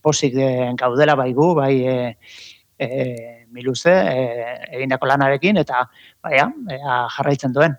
[0.03, 1.95] posik den gaudela baigu, bai e,
[2.77, 5.85] e, miluze, e, egindako lanarekin, eta
[6.25, 6.49] baia,
[7.15, 7.77] jarraitzen duen.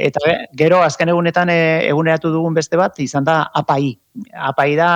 [0.00, 3.92] Eta gero, azken egunetan e, eguneratu dugun beste bat, izan da API.
[4.48, 4.92] API da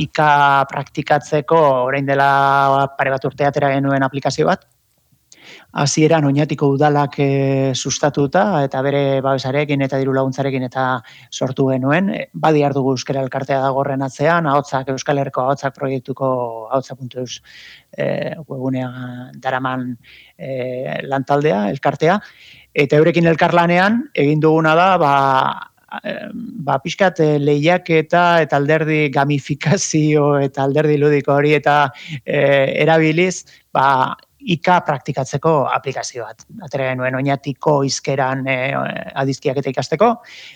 [0.00, 0.30] IKA
[0.72, 4.64] praktikatzeko orain dela pare bat urteatera genuen aplikazio bat,
[5.74, 10.84] hasieran oinatiko udalak e, sustatuta eta bere babesarekin eta diru laguntzarekin eta
[11.30, 12.10] sortu genuen.
[12.14, 17.40] E, badi dugu euskara elkartea da gorren atzean, ahotsak Euskal Herriko ahotsak proiektuko ahotsa.eus
[17.96, 19.96] e, webunea daraman
[20.38, 22.20] e, lantaldea, elkartea.
[22.74, 25.14] Eta eurekin elkarlanean egin duguna da, ba,
[26.64, 31.76] ba, pixkat eh, lehiak eta eta alderdi gamifikazio eta alderdi ludiko hori eta
[32.24, 32.38] e,
[32.82, 36.44] erabiliz, ba, ika praktikatzeko aplikazio bat.
[36.66, 38.58] Atera genuen oinatiko izkeran e,
[39.22, 40.10] adizkiak eta ikasteko,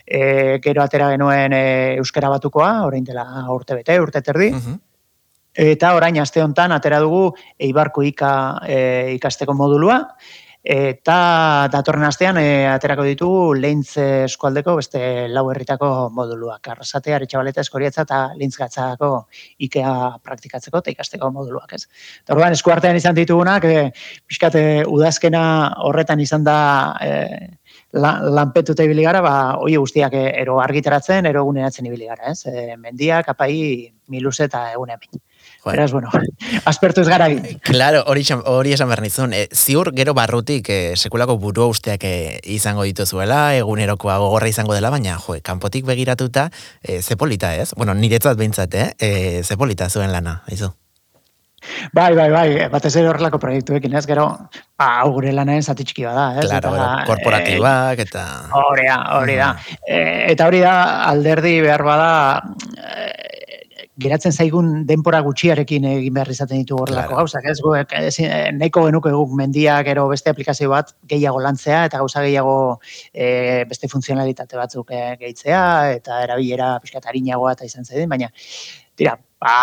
[0.04, 0.20] e,
[0.64, 1.64] gero atera genuen e,
[2.02, 3.24] euskera batukoa, orain dela
[3.54, 4.52] urte bete, urte terdi,
[5.58, 8.30] Eta orain aste honetan atera dugu Eibarko ika
[8.62, 8.76] e,
[9.16, 9.96] ikasteko modulua,
[10.64, 16.66] Eta datorren astean e, aterako ditugu Leintz eskualdeko beste lau herritako moduluak.
[16.72, 19.28] Arrasate, Aritxabaleta, Eskorietza eta Leintz gatzako
[19.64, 19.92] IKEA
[20.24, 21.86] praktikatzeko eta ikasteko moduluak, ez?
[22.28, 23.86] Orduan eskuartean izan ditugunak, e,
[24.26, 24.58] pixkat,
[24.90, 25.44] udazkena
[25.86, 26.58] horretan izan da
[27.00, 27.14] e,
[27.94, 32.42] lanpetu eta ibili gara, ba, oi guztiak ero argitaratzen, ero eguneratzen ibili gara, ez?
[32.50, 33.52] E, mendiak, apai,
[34.08, 34.90] miluse eta egun
[35.64, 36.08] Beraz, bueno,
[36.64, 37.28] aspertu ez gara
[37.66, 39.34] Claro, hori, hori esan behar nizun.
[39.34, 42.14] E, ziur, gero barrutik, e, sekulako buru usteak e,
[42.46, 46.48] izango dituzuela, egunerokoa gogorra izango dela, baina, jo, kanpotik begiratuta,
[46.82, 47.72] e, zepolita ez?
[47.76, 48.90] Bueno, niretzat behintzat, eh?
[48.98, 50.70] E, zepolita zuen lana, izu.
[51.92, 54.28] Bai, bai, bai, batez ere horrelako proiektuekin, ez, gero,
[54.78, 56.46] ba, augure lanaren zati txiki bada, ez?
[56.46, 58.24] Claro, eta, korporatibak, eta...
[58.62, 59.50] Hori da, hori da.
[59.90, 60.76] eta hori da,
[61.10, 62.12] alderdi behar bada,
[63.98, 67.24] geratzen zaigun denpora gutxiarekin egin behar izaten ditu horrelako claro.
[67.24, 67.58] gauzak, ez?
[67.64, 72.58] Gu, eh, neko genuke guk mendia gero beste aplikazio bat gehiago lantzea eta gauza gehiago
[73.12, 75.62] e, beste funtzionalitate batzuk e, gehitzea
[75.96, 78.30] eta erabilera pixkat harinagoa eta izan zedin, baina
[78.98, 79.54] tira, ba,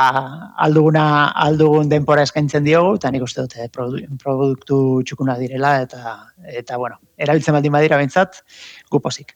[0.65, 1.05] alduguna,
[1.47, 6.15] aldugun denpora eskaintzen diogu, eta nik uste dute produktu txukuna direla, eta,
[6.61, 8.39] eta bueno, erabiltzen baldin badira bentsat,
[8.91, 9.35] gupozik.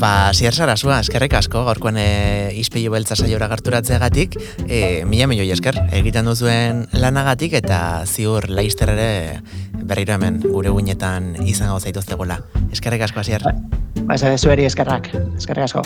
[0.00, 2.08] Ba, ziar zara zua, eskerrik asko, gorkoen e,
[2.60, 9.10] izpilu beltza saiora garturatzeagatik, e, mila milioi esker, egiten duzuen lanagatik, eta ziur laizter ere
[9.84, 12.40] berriro hemen gure guinetan izango zaituzte gola.
[12.72, 13.46] Eskerrik asko, ziar.
[14.04, 15.84] Ba, ba zueri eskerrak, eskerrik asko.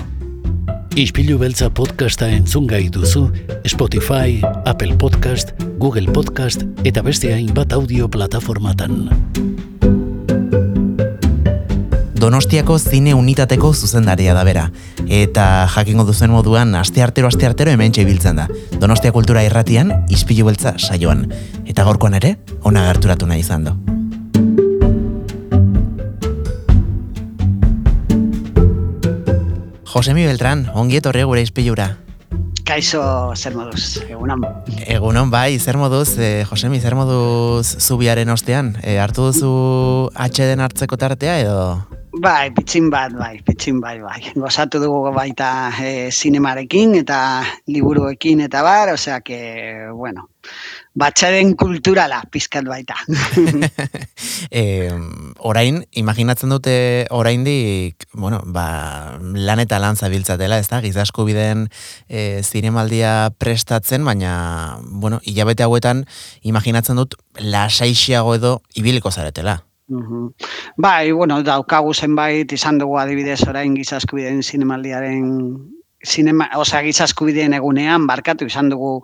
[0.99, 3.29] Ispilu beltza podcasta entzun gai duzu
[3.71, 9.05] Spotify, Apple Podcast, Google Podcast eta beste hainbat audio plataformatan.
[12.19, 14.65] Donostiako zine unitateko zuzendaria da bera.
[15.07, 18.49] Eta jakingo duzen moduan, aste artero, aste artero hemen biltzen da.
[18.81, 21.31] Donostia kultura irratian, izpilu beltza saioan.
[21.65, 23.77] Eta gorkoan ere, ona gerturatu nahi izan do.
[29.87, 31.97] Josemi Beltran, ongiet horre gure izpilura.
[32.67, 33.01] Kaixo,
[33.37, 34.43] zer moduz, egunon.
[34.87, 38.75] Egunon, bai, zer moduz, eh, Josemi, zer moduz zubiaren ostean?
[38.83, 41.98] Eh, hartu duzu atxeden hartzeko tartea edo?
[42.19, 44.33] Bai, pitxin bat, bai, pitxin bai, bai.
[44.35, 47.19] Gozatu dugu baita e, sinemarekin eta
[47.71, 49.39] liburuekin eta bar, osea que,
[49.95, 50.27] bueno,
[50.99, 52.97] batxaren kulturala pizkat baita.
[54.51, 54.91] e,
[55.39, 61.69] orain, imaginatzen dute oraindik, bueno, ba, lan eta lan zabiltzatela, ez da, gizasko biden
[62.09, 66.03] e, zinemaldia prestatzen, baina, bueno, hilabete hauetan,
[66.43, 69.61] imaginatzen dut, lasaixiago edo ibiliko zaretela.
[69.89, 70.35] Uhum.
[70.77, 75.29] Bai, bueno, daukagu zenbait izan dugu adibidez orain gizaskubideen zinemaldiaren
[76.05, 79.01] zinema, osea, gizaskubideen egunean, barkatu izan dugu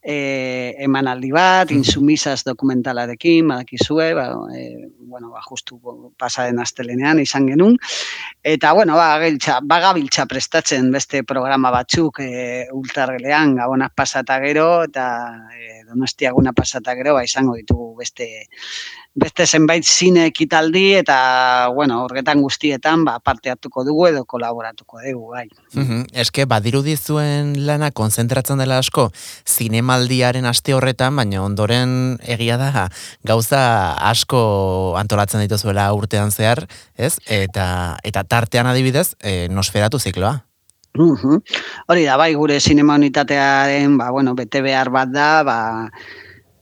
[0.00, 5.78] e, emanaldi bat, insumisaz dokumentalarekin, badakizue, ba, e, bueno, ba, justu
[6.16, 7.76] pasaden astelenean izan genuen.
[8.42, 15.08] Eta, bueno, ba, giltza, bagabiltza prestatzen beste programa batzuk e, ultargelean, gabonak pasata gero, eta
[15.52, 18.28] e, donostiaguna pasata gero, ba, izango ditugu beste
[19.18, 25.32] beste zenbait zine ekitaldi eta bueno, horretan guztietan ba parte hartuko dugu edo kolaboratuko dugu,
[25.32, 25.48] bai.
[25.74, 29.08] Mhm, eske badirudi zuen lana konzentratzen dela asko
[29.46, 32.88] zinemaldiaren aste horretan, baina ondoren egia da
[33.26, 33.62] gauza
[34.10, 37.16] asko antolatzen dituzuela urtean zehar, ez?
[37.26, 40.47] Eta eta tartean adibidez, e, nosferatu zikloa.
[40.98, 41.38] Mhm.
[41.86, 45.58] Hori da, bai, gure sinema unitatearen, ba, bueno, bete behar bat da, ba,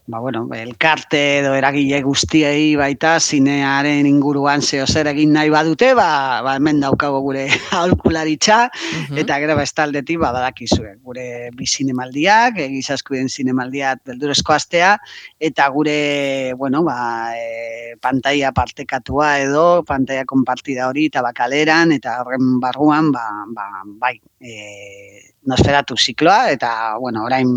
[0.07, 6.41] ba, bueno, elkarte edo eragile guztiei baita zinearen inguruan zeo zer egin nahi badute, ba,
[6.45, 7.45] ba hemen daukago gure
[7.77, 9.19] aholkularitza mhm.
[9.23, 14.95] eta gero ba estaldetik ba badakizue gure bi zinemaldiak, egizaskuden zinemaldiak beldurezko astea
[15.39, 22.61] eta gure, bueno, ba e, pantalla partekatua edo pantalla konpartida hori eta bakaleran eta horren
[22.63, 23.67] barruan ba, ba
[23.99, 27.53] bai, e, Nosferatu zikloa, eta, bueno, orain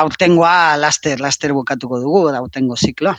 [0.00, 3.16] aurtengoa laster, laster bukatuko dugu, aurtengo zikloa.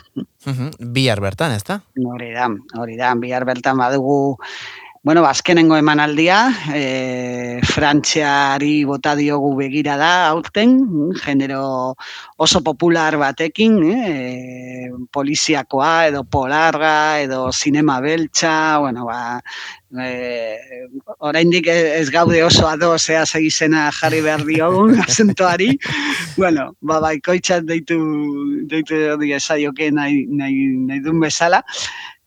[0.78, 1.80] Bihar bertan, ez da?
[2.14, 2.48] Hori da,
[2.82, 4.38] hori da, bihar bertan badugu
[5.04, 6.36] Bueno, azkenengo emanaldia,
[6.72, 10.76] e, Frantziari bota diogu begira da, aurten,
[11.18, 11.96] genero
[12.36, 19.42] oso popular batekin, e, poliziakoa, edo polarga, edo sinema beltza, bueno, ba,
[20.06, 20.86] e,
[21.18, 25.72] oraindik ez gaude oso ado, zea segizena jarri behar diogun, asuntoari,
[26.36, 27.98] bueno, ba, baikoitzat deitu,
[28.70, 31.64] deitu, deitu, nahi, nahi, nahi dun bezala,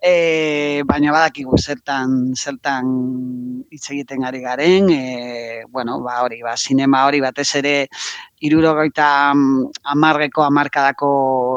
[0.06, 2.90] E, baina badakigu zertan zertan
[3.74, 7.74] hitz egiten ari garen, e, bueno, ba hori, ba sinema hori batez ere
[8.38, 9.08] 70
[9.96, 11.10] amarreko amarkadako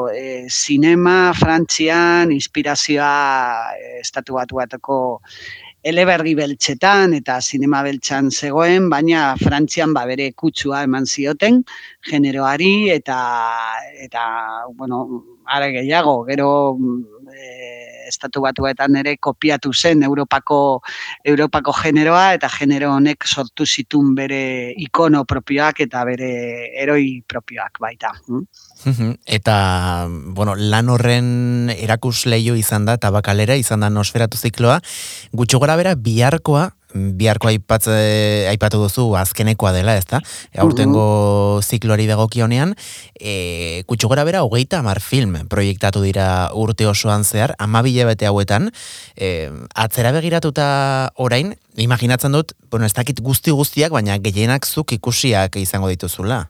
[0.09, 3.13] e, sinema Frantzian inspirazioa
[3.77, 4.99] e, estatu batu bateko
[5.93, 11.61] elebergi beltzetan eta sinema beltzan zegoen, baina Frantzian ba bere kutsua eman zioten
[12.09, 13.19] generoari eta
[14.09, 14.25] eta
[14.73, 15.05] bueno,
[15.45, 16.49] are gehiago, gero
[17.29, 17.78] e,
[18.09, 20.81] estatu batuetan ere kopiatu zen Europako
[21.23, 26.31] Europako generoa eta genero honek sortu zitun bere ikono propioak eta bere
[26.81, 28.13] eroi propioak baita.
[28.27, 29.13] Hm?
[29.25, 29.55] Eta,
[30.09, 34.79] bueno, lan horren erakus leio izan da, tabakalera izan da nosferatu zikloa,
[35.33, 37.95] gutxo gora bera biharkoa, biharko aipatze,
[38.49, 40.21] aipatu duzu azkenekoa dela, ezta?
[40.57, 42.73] Aurtengo zikloari dagokionean,
[43.19, 48.71] e, kutsu gora bera, hogeita amar film proiektatu dira urte osoan zehar, amabile bete hauetan,
[49.15, 50.69] e, atzera begiratuta
[51.15, 56.47] orain, imaginatzen dut, bueno, ez dakit guzti guztiak, baina gehienak zuk ikusiak izango dituzula.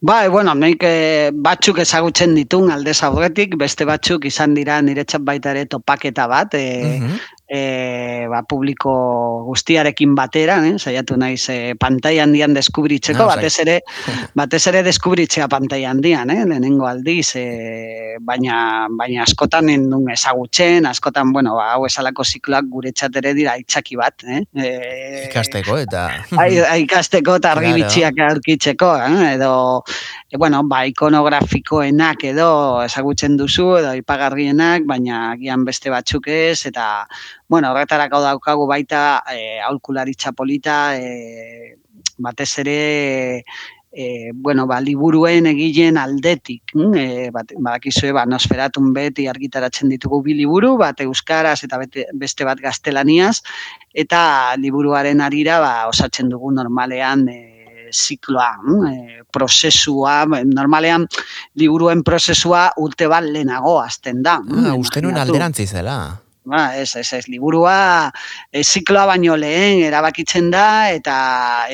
[0.00, 5.50] Ba, bueno, nik e, batzuk ezagutzen ditun alde aurretik, beste batzuk izan dira niretzat baita
[5.50, 7.02] ere topaketa bat, e,
[7.48, 8.92] e, ba, publiko
[9.48, 10.74] guztiarekin batera, eh?
[10.76, 13.78] saiatu naiz e, pantai handian deskubritzeko, no, batez ere
[14.38, 16.44] batez ere deskubritzea pantai handian, eh?
[16.44, 22.92] lehenengo aldiz, e, baina, baina askotan endun ezagutzen, askotan, bueno, ba, hau esalako zikloak gure
[23.08, 24.24] ere dira itzaki bat.
[24.28, 24.42] Eh?
[24.54, 24.68] E,
[25.30, 26.04] ikasteko eta...
[26.84, 29.32] ikasteko eta argibitziak aurkitzeko, eh?
[29.38, 29.52] edo
[30.28, 32.50] e, bueno, ba, ikonografikoenak edo
[32.84, 37.06] ezagutzen duzu, edo ipagarrienak, baina gian beste batzuk ez, eta
[37.48, 41.76] bueno, horretarako daukagu baita e, aulkularitza polita, e,
[42.18, 43.44] batez ere
[43.90, 46.74] e, bueno, ba, liburuen egileen aldetik.
[46.74, 51.80] Mm, e, bat, badakizue, ba, nosferatun beti argitaratzen ditugu bi liburu, bat euskaraz eta
[52.14, 53.40] beste bat gaztelaniaz,
[53.92, 57.40] eta liburuaren arira ba, osatzen dugu normalean e,
[57.88, 58.52] zikloa,
[58.92, 58.94] e,
[59.32, 61.08] prozesua, normalean
[61.56, 64.38] liburuen prozesua urte bat lehenago azten da.
[64.44, 65.98] Ah, uste nuen alderantzi zela.
[66.48, 68.08] Ba, ez, ez, ez, liburua
[68.50, 71.16] e, zikloa baino lehen erabakitzen da eta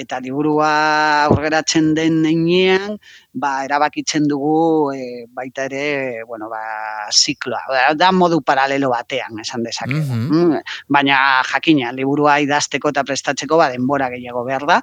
[0.00, 0.70] eta liburua
[1.28, 2.98] aurreratzen den neinean
[3.34, 7.94] ba, erabakitzen dugu e, baita ere, bueno, ba, zikloa.
[7.98, 9.94] Da, modu paralelo batean, esan dezake.
[9.94, 10.62] Mm -hmm.
[10.88, 14.80] Baina jakina, liburua idazteko eta prestatzeko ba, denbora gehiago behar da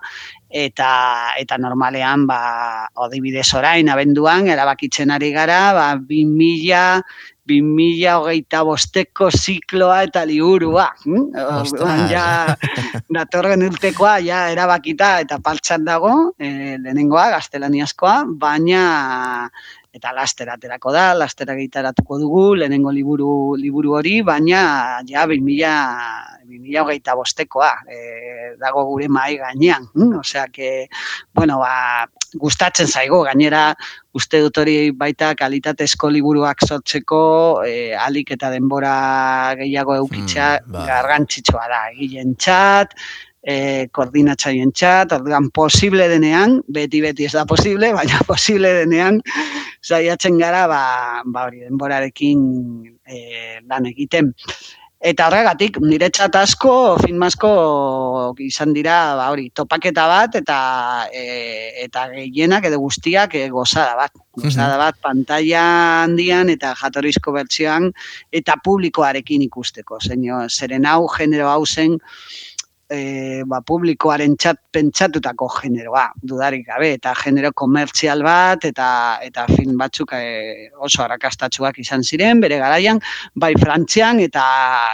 [0.51, 2.41] eta eta normalean ba
[2.99, 7.01] odibidez orain abenduan erabakitzen ari gara ba 2000
[7.51, 10.87] 2000 hogeita bosteko zikloa eta liburua.
[11.03, 11.27] Hm?
[12.11, 12.25] Ja,
[13.13, 18.83] datorren urtekoa ja erabakita eta paltzan dago, e, lehenengoa, gaztelaniazkoa, baina
[19.91, 25.71] eta laster aterako da, laster gitaratuko dugu, lehenengo liburu liburu hori, baina ja 2000,
[26.47, 27.99] 2000 hogeita bostekoa e,
[28.62, 29.89] dago gure mai gainean.
[29.93, 30.19] Hm?
[30.21, 30.88] Osea, que,
[31.36, 32.08] bueno, ba,
[32.39, 33.73] gustatzen zaigo, gainera
[34.15, 37.23] uste dut hori baita kalitatezko liburuak sortzeko
[37.67, 40.86] e, alik eta denbora gehiago eukitza mm, ba.
[40.88, 42.95] gargantzitsua da, egilen txat,
[43.43, 49.21] e, koordinatzaien txat, orduan posible denean, beti-beti ez da posible, baina posible denean,
[49.86, 50.84] zaiatzen gara, ba,
[51.25, 52.45] ba hori, denborarekin
[53.06, 53.25] e,
[53.67, 54.36] lan egiten.
[55.01, 57.49] Eta horregatik, nire txat asko, film asko
[58.45, 60.58] izan dira, ba, hori, topaketa bat, eta
[61.10, 61.23] e,
[61.88, 64.13] eta gehienak edo guztiak e, gozada bat.
[64.38, 65.63] Gozada bat, pantalla
[66.04, 67.89] handian eta jatorrizko bertsioan,
[68.30, 69.97] eta publikoarekin ikusteko.
[70.06, 71.97] Zeino, zeren hau, genero hau zen,
[72.91, 78.88] e, ba, publikoaren txat pentsatutako generoa, dudarik gabe, eta genero komertzial bat, eta
[79.23, 83.01] eta film batzuk e, oso arrakastatsuak izan ziren, bere garaian,
[83.36, 84.43] bai frantzian, eta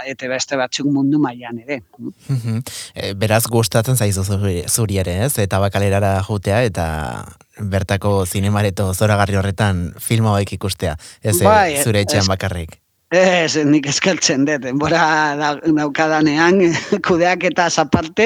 [0.07, 1.81] eta beste batzuk mundu mailan ere.
[2.93, 5.37] e, beraz gustatzen zaizu zuri ere, ez?
[5.41, 6.87] Eta bakalerara jutea, eta
[7.57, 12.77] bertako zinemareto zoragarri horretan filma ikustea, ez bai, zure etxean bakarrik.
[13.07, 14.99] Ez, nik eskaltzen dut, denbora
[15.63, 16.57] daukadanean,
[17.07, 18.25] kudeak eta zaparte,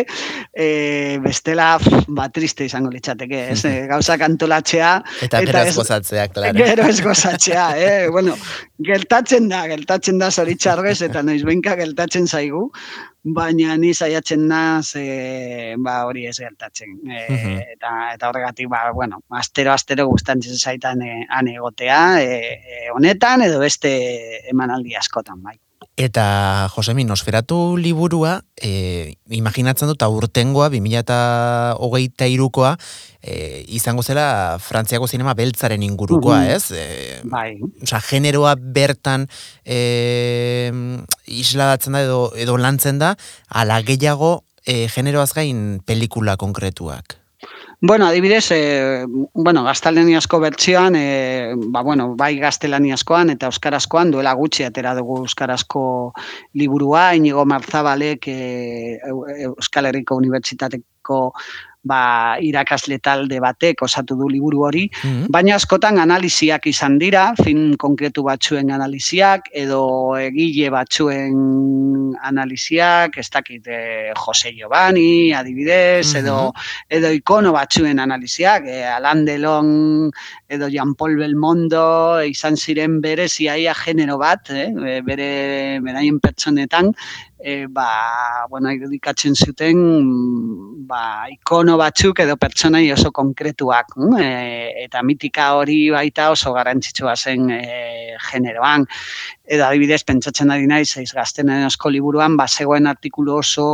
[0.57, 1.75] e, bestela
[2.09, 4.95] ba, triste izango litzateke, ez, e, gauza kantolatzea.
[5.27, 6.57] Eta, eta ez gozatzeak, klaro.
[6.71, 8.09] Gero ez gozatzea, eh?
[8.09, 8.34] bueno,
[8.82, 12.71] gertatzen da, gertatzen da zoritxarrez, eta noiz benka gertatzen zaigu,
[13.24, 16.97] baina ni saiatzen naz e, ba hori ez gertatzen.
[17.05, 17.19] E,
[17.76, 23.41] eta eta horregatik ba bueno astero astero gustatzen zaitan e, han egotea e, e, honetan
[23.41, 23.91] edo beste
[24.49, 25.59] emanaldi askotan bai
[25.97, 32.75] Eta, Josemi, nosferatu liburua, e, imaginatzen dut, aurtengoa, 2008 irukoa,
[33.21, 36.71] e, izango zela Frantziako zinema beltzaren ingurukoa, mm ez?
[36.71, 37.59] E, bai.
[37.84, 39.27] Osa, generoa bertan
[39.65, 40.71] e,
[41.27, 43.15] isladatzen da edo, edo lantzen da,
[43.49, 47.20] ala gehiago e, generoaz gain pelikula konkretuak.
[47.84, 54.67] Bueno, adibidez, e, bueno, gaztelaniazko bertsioan, e, ba, bueno, bai gaztelaniazkoan eta euskarazkoan duela gutxi
[54.67, 55.82] atera dugu euskarazko
[56.61, 58.99] liburua, inigo marzabalek e,
[59.47, 61.23] Euskal Herriko Unibertsitateko
[61.84, 67.75] ba, irakasle talde batek osatu du liburu hori, mm baina askotan analiziak izan dira, fin
[67.79, 71.38] konkretu batzuen analiziak, edo egile batzuen
[72.21, 76.51] analiziak, ez dakit eh, Jose Giovanni, adibidez, edo,
[76.89, 80.11] edo ikono batzuen analiziak, eh, Alain Delon,
[80.52, 85.30] edo Jean Paul Belmondo, izan ziren bere ziaia genero bat, eh, bere
[85.86, 86.91] beraien pertsonetan,
[87.41, 89.82] e, ba, bueno, irudikatzen zuten
[90.88, 94.20] ba, ikono batzuk edo pertsonai oso konkretuak mm?
[94.22, 97.62] e, eta mitika hori baita oso garantzitsua zen e,
[98.30, 98.86] generoan
[99.52, 103.68] edo adibidez pentsatzen ari naiz eiz gaztenen asko liburuan ba, zegoen artikulu oso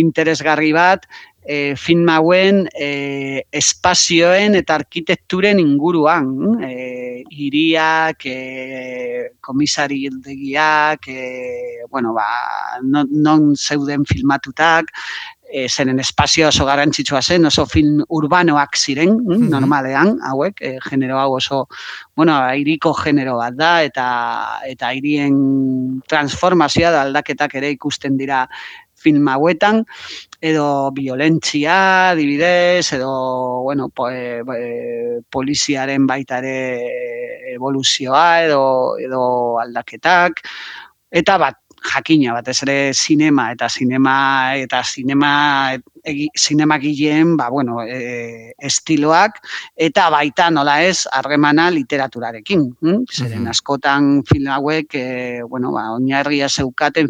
[0.00, 1.06] interesgarri bat
[1.44, 6.58] e, film hauen e, espazioen eta arkitekturen inguruan.
[6.64, 12.26] E, iriak, e, komisari hildegiak, e, bueno, ba,
[12.82, 14.90] non, non zeuden filmatutak,
[15.54, 21.20] e, zenen espazio oso garantzitsua zen, oso film urbanoak ziren, mm normalean, hauek, e, genero
[21.20, 21.68] hau oso,
[22.16, 24.06] bueno, iriko genero bat da, eta
[24.66, 28.48] eta irien transformazioa da aldaketak ere ikusten dira
[29.04, 29.82] film hauetan,
[30.40, 31.76] edo violentzia,
[32.10, 33.10] adibidez, edo,
[33.66, 38.64] bueno, po, e, e, poliziaren baita ere evoluzioa, edo,
[38.98, 39.24] edo
[39.62, 40.42] aldaketak,
[41.14, 44.16] eta bat, jakina batez ere sinema eta sinema
[44.56, 45.32] eta sinema
[46.34, 49.40] sinema gileen ba bueno e, estiloak
[49.76, 53.04] eta baita nola ez harremana literaturarekin hm?
[53.12, 57.08] zeren askotan film hauek e, bueno ba oinarria zeukaten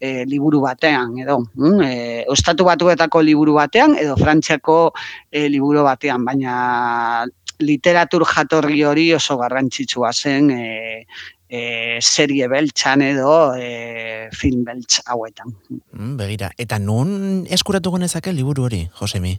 [0.00, 4.92] e, liburu batean edo mm, e, ostatu batuetako liburu batean edo frantziako
[5.30, 7.24] e, liburu batean baina
[7.60, 11.06] literatur jatorri hori oso garrantzitsua zen e,
[11.54, 15.54] e, serie beltzan edo e, film beltz hauetan.
[15.92, 19.36] Mm, begira, eta nun eskuratu genezake liburu hori, Josemi?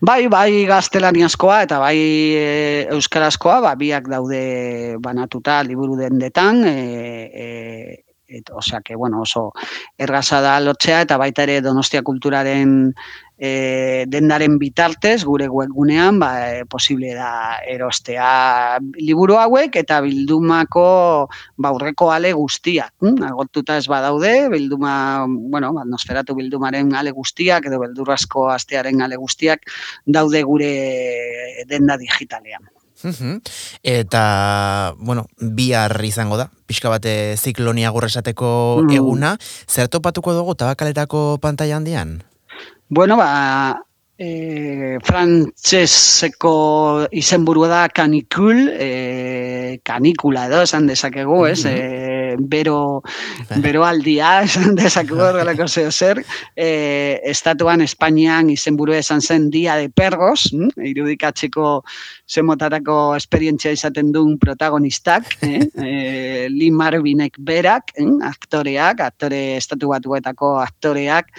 [0.00, 2.50] Bai, bai gaztelaniazkoa eta bai e,
[2.96, 4.42] euskarazkoa, ba, biak daude
[5.04, 6.76] banatuta liburu dendetan, e,
[7.28, 7.48] e,
[8.28, 9.52] et, osea, que, bueno, oso
[9.98, 12.94] ergaza da lotzea eta baita ere Donostia kulturaren
[13.38, 22.10] e, dendaren bitartez, gure webgunean, ba, e, posible da erostea liburu hauek eta bildumako baurreko
[22.12, 22.88] ale guztia.
[23.00, 23.22] Hm?
[23.30, 29.70] Agortuta ez badaude, bilduma, bueno, ba, nosferatu bildumaren ale guztiak edo beldurrasko astearen ale guztiak
[30.04, 30.72] daude gure
[31.70, 32.66] denda digitalean.
[33.86, 38.48] Eta, bueno, bihar izango da, pixka bate ziklonia gurresateko
[38.82, 38.96] mm.
[38.98, 39.36] eguna,
[39.70, 42.18] zer topatuko dugu tabakaletako pantalla handian?
[42.90, 43.84] Bueno, ba,
[44.18, 46.52] e, frantzeseko
[47.12, 51.64] izenburua da kanikul, e, kanikula edo, esan dezakegu, ez?
[51.64, 51.76] Mm -hmm.
[51.76, 53.02] e, bero,
[53.62, 56.24] bero aldia, esan dezakegu horrelako zeo zer,
[56.56, 60.80] e, estatuan Espainian izenburu esan zen dia de perros, mm?
[60.82, 61.84] irudikatzeko
[62.26, 65.60] zemotarako esperientzia izaten duen protagonistak, eh?
[65.84, 68.10] e, Lee Marvinek berak, eh?
[68.22, 71.30] aktoreak, aktore estatu batuetako aktoreak,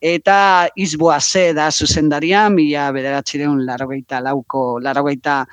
[0.00, 5.44] eta izboa ze da zuzendaria, mila bederatzireun larrogeita lauko, larrogeita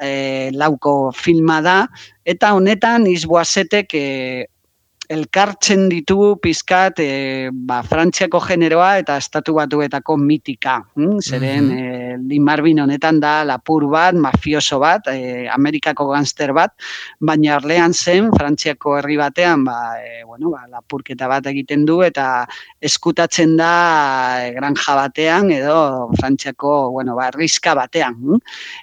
[0.00, 1.78] e, lauko filma da,
[2.24, 4.06] eta honetan izboa zetek e,
[5.08, 10.78] elkartzen ditu pizkat e, ba, frantziako generoa eta estatu batuetako mitika.
[10.96, 11.18] Hm?
[11.20, 12.82] Zeren, mm -hmm.
[12.82, 16.72] honetan da lapur bat, mafioso bat, e, Amerikako gangster bat,
[17.20, 22.46] baina arlean zen, frantziako herri batean, ba, e, bueno, ba, lapurketa bat egiten du eta
[22.80, 28.14] eskutatzen da e, granja batean edo frantziako, bueno, ba, riska batean.
[28.14, 28.38] Hm?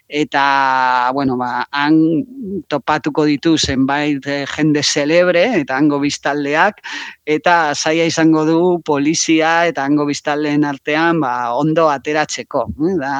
[0.07, 2.23] Eta, bueno, ba, han
[2.67, 4.25] topatuko ditu zenbait
[4.55, 6.81] jende celebre eta hango biztaldeak
[7.25, 12.65] eta saia izango du polizia eta hango biztalleen artean ba, ondo ateratzeko.
[12.89, 12.95] Eh?
[12.99, 13.13] Da,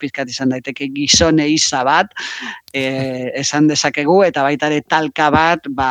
[0.00, 2.10] pizkat izan daiteke gizone isa bat,
[2.72, 5.90] e, esan dezakegu, eta baita ere talka bat, ba,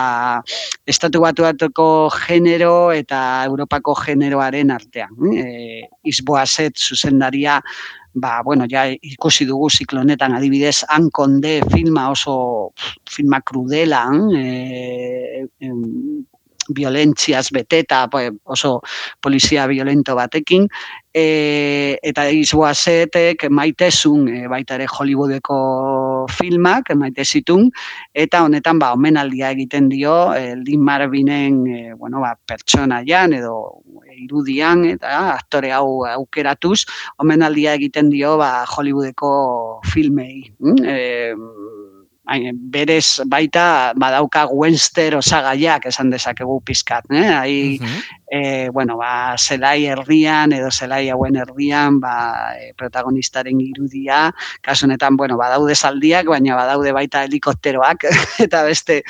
[0.89, 5.15] estatu batu batuko genero eta Europako generoaren artean.
[5.31, 7.59] E, izboazet zuzendaria,
[8.13, 12.71] ba, bueno, ja ikusi dugu ziklonetan adibidez, hankonde filma oso
[13.09, 14.05] filma krudela,
[14.35, 15.45] e,
[16.75, 18.07] violentziaz beteta,
[18.45, 18.79] oso
[19.21, 20.67] polizia violento batekin,
[21.13, 25.59] e, eta izboazetek maitezun e, baita ere Hollywoodeko
[26.37, 27.69] filmak, maite zitun,
[28.13, 33.55] eta honetan ba, omenaldia egiten dio, e, Lin Marvinen e, bueno, ba, pertsona jan, edo
[34.19, 36.83] irudian, eta aktore hau aukeratuz,
[37.23, 39.31] omenaldia egiten dio ba, Hollywoodeko
[39.93, 40.49] filmei.
[40.83, 41.33] E,
[42.53, 47.33] berez baita badauka Wenster osagaiak esan dezakegu pizkat, eh?
[47.33, 54.29] Ai, uh bueno, ba, zelai herrian edo zelai hauen herrian, ba, e, protagonistaren irudia,
[54.61, 58.05] kasu honetan, bueno, badaude zaldiak, baina badaude baita helikopteroak
[58.45, 59.01] eta beste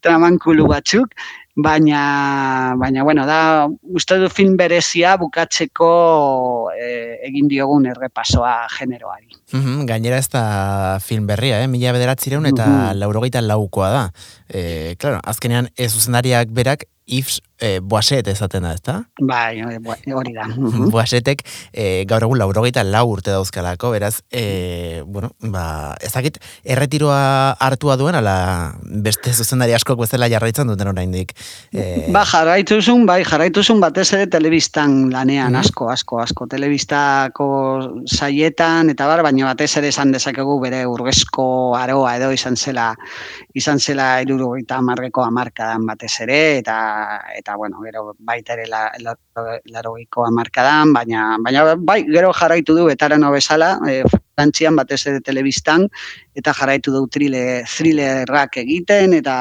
[0.00, 1.10] tramankulu batzuk,
[1.58, 9.27] baina baina bueno, da uste du film berezia bukatzeko e, egin diogun errepasoa generoari.
[9.52, 11.68] Mm gainera ez da film berria, eh?
[11.70, 14.04] mila bederatzireun eta mm laurogeita laukoa da.
[14.48, 18.94] E, claro, azkenean ez zuzendariak berak Yves e, Boaset ezaten da, ezta?
[19.20, 19.60] Bai,
[20.14, 20.46] hori da.
[20.92, 21.42] Boasetek
[21.72, 28.18] e, gaur egun laurogeita lau urte dauzkalako, beraz, e, bueno, ba, ezakit, erretiroa hartua duen,
[28.18, 28.36] ala
[28.82, 31.34] beste zuzendari askok bezala jarraitzen duten oraindik.
[31.72, 32.08] E...
[32.14, 37.46] Ba, jarraituzun, bai, jarraituzun batez ere telebistan lanean, mm asko, asko, asko, telebistako
[38.06, 42.92] saietan, eta bar, baina batez ere esan dezakegu bere urgezko aroa edo izan zela,
[43.58, 46.78] izan zela irurogeita amarreko amarkadan batez ere, eta
[47.36, 49.14] eta bueno, gero baita ere la, la,
[50.26, 54.02] amarkadan, baina, baina bai, gero jarraitu du etarano bezala, e,
[54.34, 55.88] frantzian batez ere telebistan,
[56.34, 59.36] eta jarraitu du trile, thrillerrak egiten, eta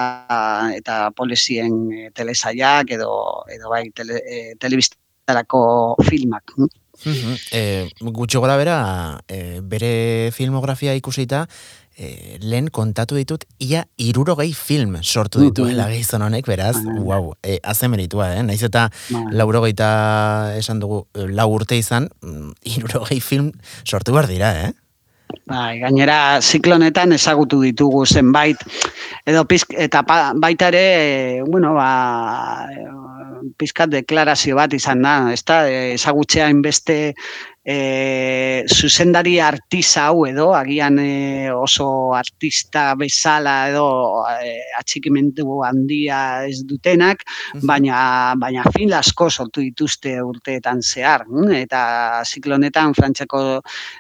[0.76, 3.12] eta polizien e, telesaiak, edo,
[3.53, 6.53] edo bai tele, e, telebistarako filmak.
[7.53, 8.78] E, gutxo gora bera,
[9.30, 11.45] e, bere filmografia ikusita,
[11.98, 16.24] e, lehen kontatu ditut, ia irurogei film sortu ditu, mm -hmm.
[16.28, 18.43] honek, beraz, mm wow, e, azen meritua, eh?
[18.43, 23.52] naiz eta mm laurogeita esan dugu, lau urte izan, mm, irurogei film
[23.84, 24.74] sortu behar dira, eh?
[25.48, 28.58] Bai, gainera ziklonetan ezagutu ditugu zenbait
[29.26, 30.04] edo pizk, eta
[30.36, 32.68] baita ere, bueno, ba,
[33.60, 35.62] pizkat deklarazio bat izan da, ezta?
[35.70, 36.98] Ezagutzea inbeste
[37.68, 46.61] e, zuzendari artista hau edo, agian e, oso artista bezala edo e, atxikimendu handia ez
[46.70, 47.26] dutenak,
[47.68, 47.99] baina,
[48.39, 51.26] baina fin asko sortu dituzte urteetan zehar.
[51.57, 51.82] Eta
[52.24, 53.41] ziklonetan, frantzeko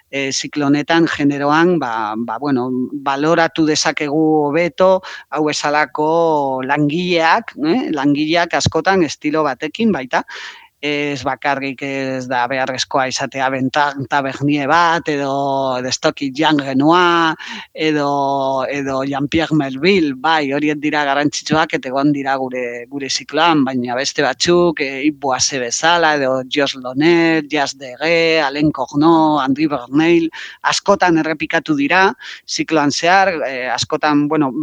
[0.07, 2.69] e, ziklonetan, generoan, ba, ba, bueno,
[3.03, 5.01] baloratu dezakegu hobeto
[5.35, 7.81] hau esalako langileak, eh?
[7.91, 10.23] langileak askotan estilo batekin baita,
[10.81, 17.33] ez bakarrik ez da beharrezkoa izatea bentan tabernie bat, edo destoki jan genua,
[17.73, 23.97] edo, edo Jean-Pierre Melville, bai, horiet dira garantzitsuak, eta egon dira gure, gure zikloan, baina
[23.97, 30.29] beste batzuk, e, Iboase bezala, edo Jos Lonet, Jas Dege, Alain Corno, Andri Berneil,
[30.61, 32.11] askotan errepikatu dira,
[32.45, 34.53] zikloan zehar, e, askotan, bueno,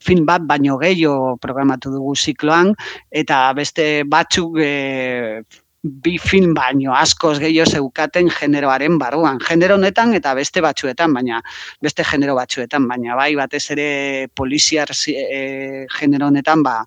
[0.00, 2.74] film bat baino gehiago programatu dugu zikloan,
[3.10, 5.42] eta beste batzuk e,
[5.82, 9.38] bi film baino askoz gehiago zeukaten generoaren barruan.
[9.40, 11.40] Genero honetan eta beste batzuetan, baina
[11.80, 16.80] beste genero batzuetan, baina bai batez ere poliziar e, genero honetan ba,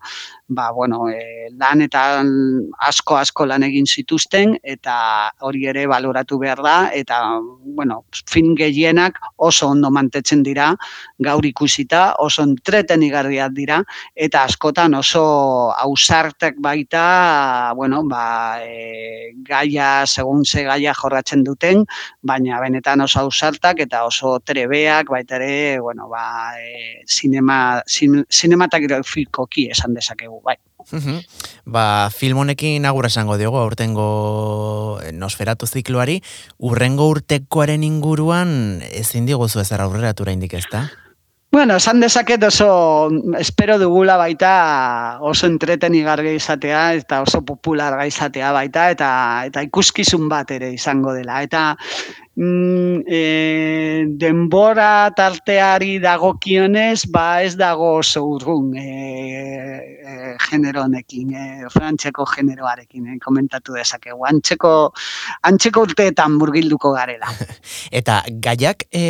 [0.55, 2.23] ba, bueno, e, lan eta
[2.87, 4.95] asko asko lan egin zituzten eta
[5.41, 10.73] hori ere baloratu behar da eta bueno, fin gehienak oso ondo mantetzen dira
[11.19, 13.81] gaur ikusita, oso entretenigarriak dira
[14.15, 15.23] eta askotan oso
[15.71, 21.85] ausartek baita bueno, ba, e, gaia, segun ze gaia jorratzen duten,
[22.21, 28.23] baina benetan oso ausartak eta oso trebeak baita ere, bueno, ba, e, sinema, sin,
[29.73, 30.41] esan dezakegu.
[30.43, 30.57] Bai.
[31.65, 36.19] ba, film honekin agur esango diogu aurtengo Nosferatu zikloari,
[36.59, 40.89] urrengo urtekoaren inguruan ezin diguzu ezer aurreratura indik ezta?
[41.53, 48.89] Bueno, esan dezaket oso, espero dugula baita oso entreten izatea eta oso popular izatea baita
[48.89, 49.09] eta
[49.45, 51.43] eta ikuskizun bat ere izango dela.
[51.43, 51.77] Eta
[52.35, 62.25] e, denbora tarteari dagokionez, ba ez dago oso urrun e, e, genero honekin, e, frantzeko
[62.25, 64.25] generoarekin, e, komentatu dezakegu.
[64.25, 64.93] Antzeko,
[65.43, 67.29] antzeko urteetan burgilduko garela.
[67.99, 68.87] eta gaiak...
[68.91, 69.03] E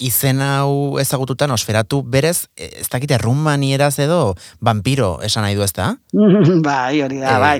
[0.00, 5.72] izen hau ezagututa nosferatu berez, e, ez dakite rumanieraz edo vampiro esan nahi du ez
[5.76, 5.92] da?
[6.66, 7.56] bai, hori da, e, bai.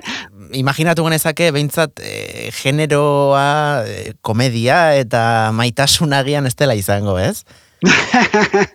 [0.60, 5.22] Imaginatu genezake, behintzat, e, generoa, e, komedia eta
[5.56, 7.44] maitasunagian ez dela izango, ez?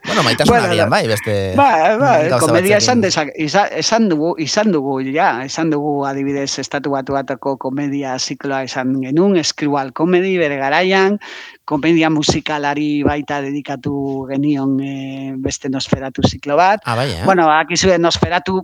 [0.08, 1.54] Bueno, maitasun bueno, agian, bai, beste...
[1.56, 7.14] Bai, bai, komedia esan, desak, esan, dugu, izan dugu, ja, esan dugu adibidez estatu batu
[7.14, 11.20] batako komedia zikloa esan genuen, eskribal komedi bere garaian,
[11.66, 16.82] komedia musikalari baita dedikatu genion e, beste nosferatu ziklo bat.
[16.86, 17.24] Ah, bai, eh?
[17.26, 18.64] Bueno, akizue nosferatu,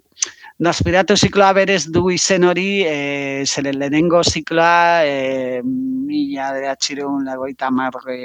[0.62, 7.72] Nosferatu zikloa berez du izen hori, e, zeren lehenengo zikloa, e, mila de atxireun lagoita
[7.74, 8.20] marre,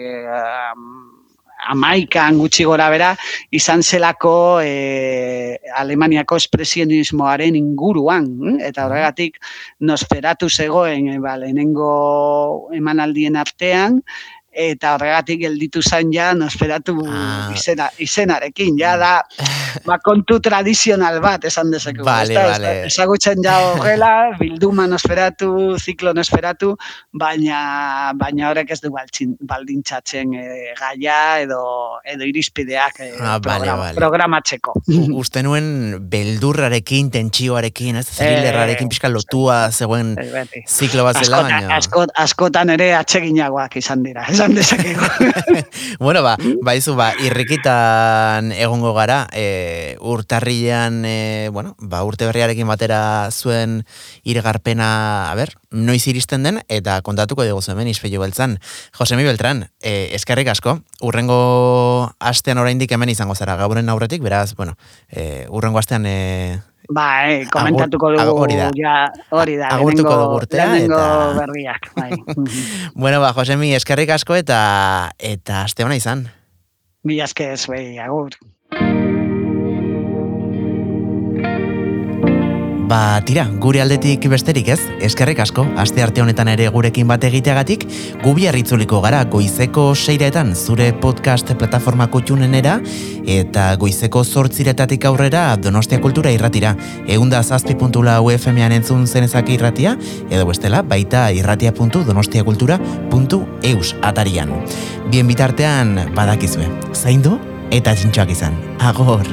[1.73, 3.13] amaikan gutxi gora bera,
[3.51, 8.57] izan zelako e, Alemaniako espresionismoaren inguruan, hm?
[8.71, 9.41] eta horregatik
[9.81, 14.01] nosferatu zegoen e, ba, lehenengo emanaldien artean,
[14.57, 17.53] eta horregatik gelditu zain ja nosferatu ah.
[17.53, 19.13] izena, izenarekin, ja da
[19.85, 22.05] ba, kontu tradizional bat esan dezakegu.
[22.07, 22.73] Vale, vale.
[22.89, 26.73] Ezagutzen ja horrela, bilduma nosferatu, ziklo nosferatu,
[27.13, 30.47] baina, baina horrek ez du baldintzatzen e,
[30.79, 31.61] gaia edo,
[32.07, 34.77] edo irizpideak e, ah, vale, programatzeko.
[35.17, 35.69] Uste nuen
[36.11, 38.07] beldurrarekin, tentsioarekin, ez?
[38.17, 40.15] Zerrilerrarekin pixka lotua zegoen
[40.67, 41.81] ziklo bat zela, baina...
[42.25, 45.11] askotan ere atseginagoak izan dira, esan dezakegu.
[46.05, 49.25] bueno, ba, baizu, ba, irrikitan egongo gara,
[49.67, 53.81] e, urtarrilean, e, bueno, ba, urte berriarekin batera zuen
[54.23, 58.59] irgarpena, a ber, noiz iristen den, eta kontatuko dugu hemen izpeio beltzan.
[58.97, 64.77] Josemi Beltran, e, eskerrik asko, urrengo astean oraindik hemen izango zara, gauren aurretik, beraz, bueno,
[65.11, 66.07] e, urrengo astean...
[66.07, 68.93] E, Ba, eh, komentatuko dugu, hori da, ja,
[69.35, 71.01] hori da, agurtuko dugu urtea, eta...
[71.35, 72.13] berriak, bai.
[73.03, 76.29] bueno, ba, Josemi, eskerrik asko, eta eta aste hona izan.
[77.03, 78.39] Mi aske ez, bai, agur.
[82.87, 87.83] Ba, tira, gure aldetik besterik ez, eskerrik asko, aste arte honetan ere gurekin bat egiteagatik,
[88.23, 92.79] gubi harritzuliko gara goizeko seiretan zure podcast plataformako txunenera,
[93.27, 96.79] eta goizeko zortziretatik aurrera Donostia Kultura irratira.
[97.11, 99.99] Eunda zazpi.la UFM-an entzun zenezak irratia,
[100.31, 104.55] edo bestela, baita irratia.donostiakultura.eus atarian.
[105.11, 107.35] Bien bitartean, badakizue, zaindu
[107.75, 108.55] eta txintxoak izan.
[108.79, 109.27] Agor!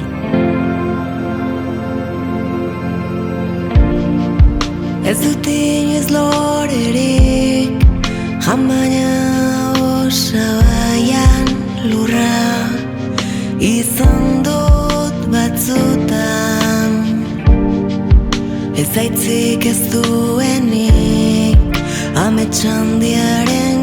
[5.14, 7.70] Ez dut inoiz lorerik
[8.42, 9.12] Jamaina
[9.78, 11.46] osabaian
[11.86, 12.40] lurra
[13.62, 16.98] Izan dut batzutan
[18.74, 21.78] Ez aitzik ez duenik
[22.26, 23.73] Ametxandiaren